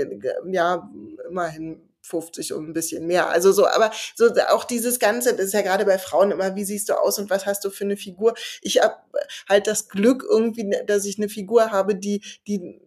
[0.51, 0.87] ja,
[1.27, 3.29] immerhin 50 und ein bisschen mehr.
[3.29, 6.63] Also so, aber so auch dieses Ganze, das ist ja gerade bei Frauen immer, wie
[6.63, 8.33] siehst du aus und was hast du für eine Figur?
[8.61, 8.95] Ich habe
[9.47, 12.81] halt das Glück irgendwie, dass ich eine Figur habe, die, die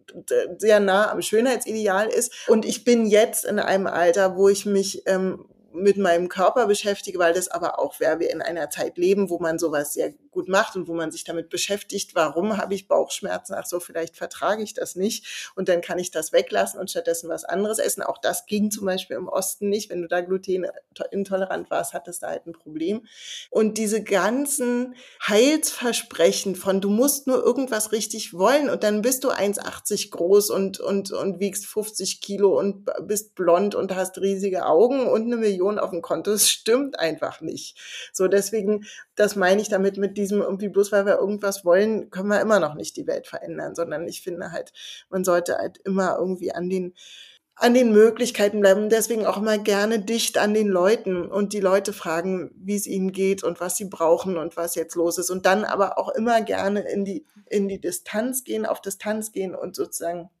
[0.57, 2.33] sehr nah am Schönheitsideal ist.
[2.47, 7.19] Und ich bin jetzt in einem Alter, wo ich mich ähm, mit meinem Körper beschäftige,
[7.19, 10.47] weil das aber auch, wer wir in einer Zeit leben, wo man sowas sehr gut
[10.47, 13.53] macht und wo man sich damit beschäftigt, warum habe ich Bauchschmerzen?
[13.57, 17.29] Ach so, vielleicht vertrage ich das nicht und dann kann ich das weglassen und stattdessen
[17.29, 18.01] was anderes essen.
[18.01, 19.89] Auch das ging zum Beispiel im Osten nicht.
[19.89, 23.05] Wenn du da glutenintolerant warst, hattest du halt ein Problem.
[23.49, 24.95] Und diese ganzen
[25.27, 30.79] Heilsversprechen von, du musst nur irgendwas richtig wollen und dann bist du 1,80 groß und,
[30.79, 35.79] und, und wiegst 50 Kilo und bist blond und hast riesige Augen und eine Million
[35.79, 36.31] auf dem Konto.
[36.31, 37.77] Das stimmt einfach nicht.
[38.13, 38.85] So, deswegen,
[39.21, 42.59] das meine ich damit mit diesem irgendwie bloß weil wir irgendwas wollen, können wir immer
[42.59, 44.73] noch nicht die Welt verändern, sondern ich finde halt,
[45.09, 46.95] man sollte halt immer irgendwie an den
[47.55, 48.89] an den Möglichkeiten bleiben.
[48.89, 53.11] Deswegen auch immer gerne dicht an den Leuten und die Leute fragen, wie es ihnen
[53.11, 55.29] geht und was sie brauchen und was jetzt los ist.
[55.29, 59.53] Und dann aber auch immer gerne in die, in die Distanz gehen, auf Distanz gehen
[59.53, 60.31] und sozusagen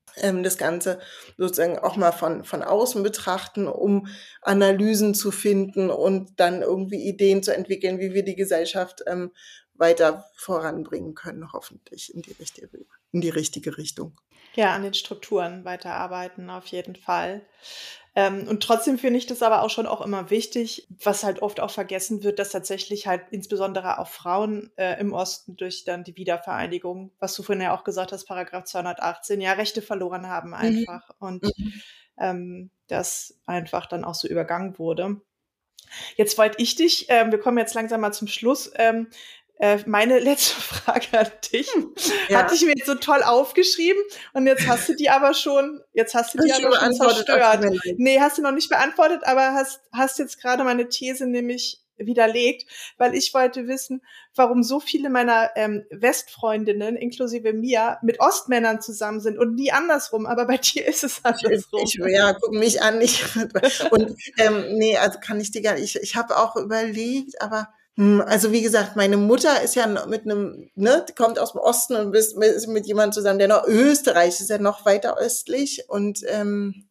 [0.43, 0.99] das Ganze
[1.37, 4.07] sozusagen auch mal von, von außen betrachten, um
[4.41, 9.31] Analysen zu finden und dann irgendwie Ideen zu entwickeln, wie wir die Gesellschaft ähm,
[9.73, 12.69] weiter voranbringen können, hoffentlich in die richtige,
[13.11, 14.19] in die richtige Richtung.
[14.53, 17.41] Ja, an den Strukturen weiterarbeiten, auf jeden Fall.
[18.13, 21.61] Ähm, und trotzdem finde ich das aber auch schon auch immer wichtig, was halt oft
[21.61, 26.17] auch vergessen wird, dass tatsächlich halt insbesondere auch Frauen äh, im Osten durch dann die
[26.17, 30.55] Wiedervereinigung, was du vorhin ja auch gesagt hast, Paragraph 218, ja Rechte verloren haben mhm.
[30.55, 31.09] einfach.
[31.19, 31.27] Mhm.
[31.27, 31.73] Und mhm.
[32.19, 35.21] ähm, das einfach dann auch so übergangen wurde.
[36.15, 39.07] Jetzt wollte ich dich, äh, wir kommen jetzt langsam mal zum Schluss, ähm,
[39.61, 41.93] äh, meine letzte Frage an dich hm,
[42.29, 42.39] ja.
[42.39, 44.01] hatte ich mir jetzt so toll aufgeschrieben
[44.33, 47.71] und jetzt hast du die aber schon, jetzt hast du die aber schon zerstört.
[47.97, 52.65] Nee, hast du noch nicht beantwortet, aber hast, hast jetzt gerade meine These nämlich widerlegt,
[52.97, 54.01] weil ich wollte wissen,
[54.33, 60.25] warum so viele meiner ähm, Westfreundinnen, inklusive mir, mit Ostmännern zusammen sind und nie andersrum.
[60.25, 61.81] Aber bei dir ist es andersrum.
[61.83, 62.99] Ich, ich, ja, guck mich an.
[62.99, 63.23] Ich,
[63.91, 65.95] und ähm, nee, also kann ich dir gar nicht.
[65.95, 67.67] Ich, ich habe auch überlegt, aber
[67.97, 72.15] also wie gesagt, meine Mutter ist ja mit einem, ne, kommt aus dem Osten und
[72.15, 76.87] ist mit jemandem zusammen, der noch Österreich ist ja noch weiter östlich und ähm,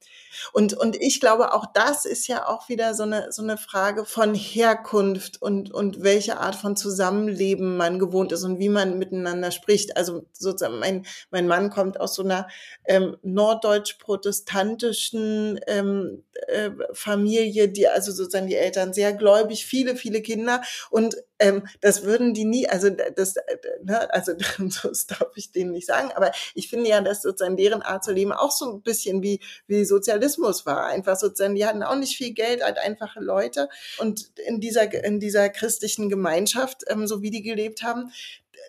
[0.53, 4.05] und, und ich glaube, auch das ist ja auch wieder so eine, so eine Frage
[4.05, 9.51] von Herkunft und, und welche Art von Zusammenleben man gewohnt ist und wie man miteinander
[9.51, 9.97] spricht.
[9.97, 12.49] Also sozusagen, mein, mein Mann kommt aus so einer
[12.84, 20.62] ähm, norddeutsch-protestantischen ähm, äh, Familie, die also sozusagen die Eltern sehr gläubig, viele, viele Kinder
[20.91, 24.32] und ähm, das würden die nie, also das, äh, ne, also
[24.82, 28.12] das darf ich denen nicht sagen, aber ich finde ja, dass sozusagen deren Art zu
[28.12, 30.86] leben auch so ein bisschen wie, wie Sozialismus war.
[30.86, 33.68] Einfach sozusagen, die hatten auch nicht viel Geld, halt einfache Leute.
[33.99, 38.12] Und in dieser, in dieser christlichen Gemeinschaft, ähm, so wie die gelebt haben,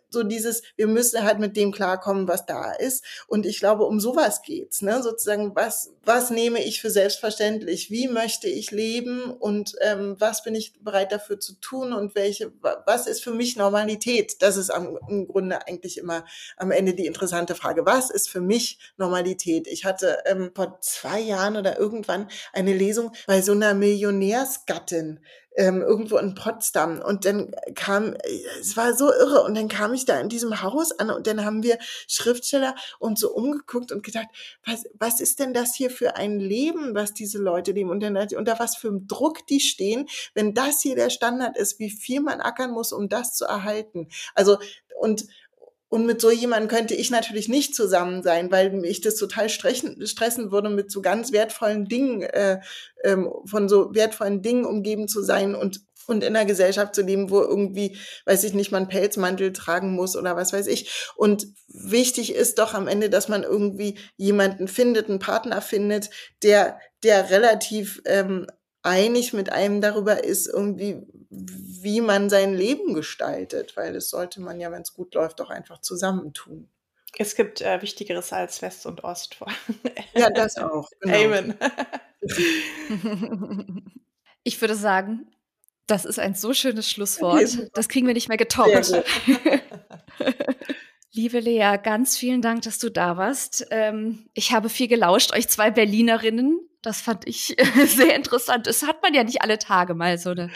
[0.09, 3.03] so dieses, wir müssen halt mit dem klarkommen, was da ist.
[3.27, 5.01] Und ich glaube, um sowas geht's, ne?
[5.01, 7.91] Sozusagen, was, was nehme ich für selbstverständlich?
[7.91, 9.31] Wie möchte ich leben?
[9.31, 11.93] Und ähm, was bin ich bereit dafür zu tun?
[11.93, 12.51] Und welche,
[12.85, 14.41] was ist für mich Normalität?
[14.41, 16.25] Das ist am, im Grunde eigentlich immer
[16.57, 17.85] am Ende die interessante Frage.
[17.85, 19.67] Was ist für mich Normalität?
[19.67, 25.19] Ich hatte ähm, vor zwei Jahren oder irgendwann eine Lesung bei so einer Millionärsgattin,
[25.55, 27.01] ähm, irgendwo in Potsdam.
[27.01, 28.15] Und dann kam,
[28.59, 29.43] es war so irre.
[29.43, 31.77] Und dann kam ich da in diesem Haus an und dann haben wir
[32.07, 34.27] Schriftsteller uns so umgeguckt und gedacht,
[34.65, 37.89] was, was ist denn das hier für ein Leben, was diese Leute leben?
[37.89, 41.91] Und unter was für einem Druck die stehen, wenn das hier der Standard ist, wie
[41.91, 44.07] viel man ackern muss, um das zu erhalten.
[44.33, 44.57] Also,
[44.99, 45.25] und,
[45.89, 50.07] und mit so jemandem könnte ich natürlich nicht zusammen sein, weil mich das total stressen,
[50.07, 52.61] stressen würde, mit so ganz wertvollen Dingen, äh,
[53.03, 55.81] ähm, von so wertvollen Dingen umgeben zu sein und
[56.11, 60.15] und in einer Gesellschaft zu leben, wo irgendwie, weiß ich nicht, man Pelzmantel tragen muss
[60.15, 61.09] oder was weiß ich.
[61.15, 66.09] Und wichtig ist doch am Ende, dass man irgendwie jemanden findet, einen Partner findet,
[66.43, 68.45] der, der relativ ähm,
[68.83, 74.59] einig mit einem darüber ist, irgendwie, wie man sein Leben gestaltet, weil das sollte man
[74.59, 76.69] ja, wenn es gut läuft, auch einfach zusammentun.
[77.17, 79.37] Es gibt äh, Wichtigeres als West und Ost.
[80.13, 80.89] ja, das auch.
[81.01, 81.15] Genau.
[81.15, 81.55] Amen.
[84.43, 85.27] Ich würde sagen,
[85.87, 87.69] das ist ein so schönes Schlusswort.
[87.73, 88.93] Das kriegen wir nicht mehr getoppt.
[91.13, 93.67] Liebe Lea, ganz vielen Dank, dass du da warst.
[93.69, 96.57] Ähm, ich habe viel gelauscht, euch zwei Berlinerinnen.
[96.81, 98.65] Das fand ich sehr interessant.
[98.67, 100.49] Das hat man ja nicht alle Tage mal so eine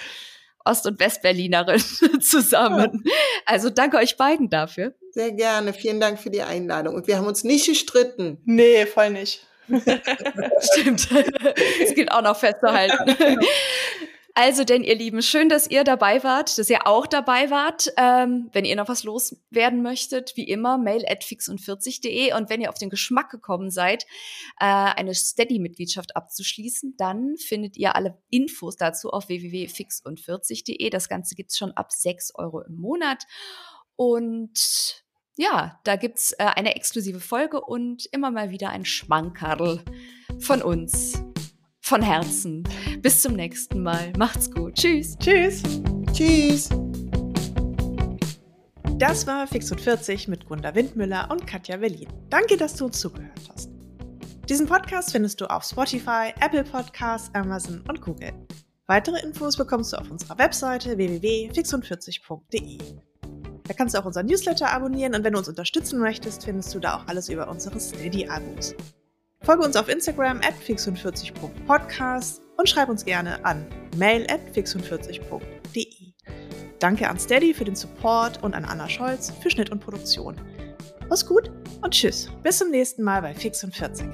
[0.63, 1.81] Ost- und Westberlinerin
[2.21, 3.03] zusammen.
[3.45, 4.95] Also danke euch beiden dafür.
[5.11, 5.73] Sehr gerne.
[5.73, 6.95] Vielen Dank für die Einladung.
[6.95, 8.37] Und wir haben uns nicht gestritten.
[8.45, 9.45] Nee, voll nicht.
[9.67, 11.09] Stimmt.
[11.11, 13.15] Das gilt auch noch festzuhalten.
[14.37, 17.93] Also denn, ihr Lieben, schön, dass ihr dabei wart, dass ihr auch dabei wart.
[17.95, 22.33] Ähm, wenn ihr noch was loswerden möchtet, wie immer, mail at fix40.de.
[22.33, 24.03] Und wenn ihr auf den Geschmack gekommen seid,
[24.59, 30.89] äh, eine Steady-Mitgliedschaft abzuschließen, dann findet ihr alle Infos dazu auf www.fix40.de.
[30.89, 33.23] Das Ganze gibt's schon ab 6 Euro im Monat.
[33.95, 35.01] Und
[35.37, 39.81] ja, da gibt's äh, eine exklusive Folge und immer mal wieder ein Schmankerl
[40.39, 41.23] von uns.
[41.79, 42.67] Von Herzen.
[43.05, 44.13] Bis zum nächsten Mal.
[44.17, 44.73] Macht's gut.
[44.73, 45.15] Tschüss.
[45.19, 45.61] Tschüss.
[46.11, 46.69] Tschüss.
[48.97, 52.07] Das war Fix und 40 mit Gunda Windmüller und Katja Berlin.
[52.31, 53.69] Danke, dass du uns zugehört hast.
[54.49, 58.33] Diesen Podcast findest du auf Spotify, Apple Podcasts, Amazon und Google.
[58.87, 62.79] Weitere Infos bekommst du auf unserer Webseite www.fixund40.de.
[63.67, 66.79] Da kannst du auch unseren Newsletter abonnieren und wenn du uns unterstützen möchtest, findest du
[66.79, 68.73] da auch alles über unsere Steady-Abos.
[69.41, 73.65] Folge uns auf Instagram at fix40.podcast und schreib uns gerne an
[73.97, 76.13] mail at fix40.de.
[76.79, 80.35] Danke an Steady für den Support und an Anna Scholz für Schnitt und Produktion.
[81.09, 81.51] Mach's gut
[81.81, 82.29] und tschüss.
[82.43, 84.07] Bis zum nächsten Mal bei Fix und 40.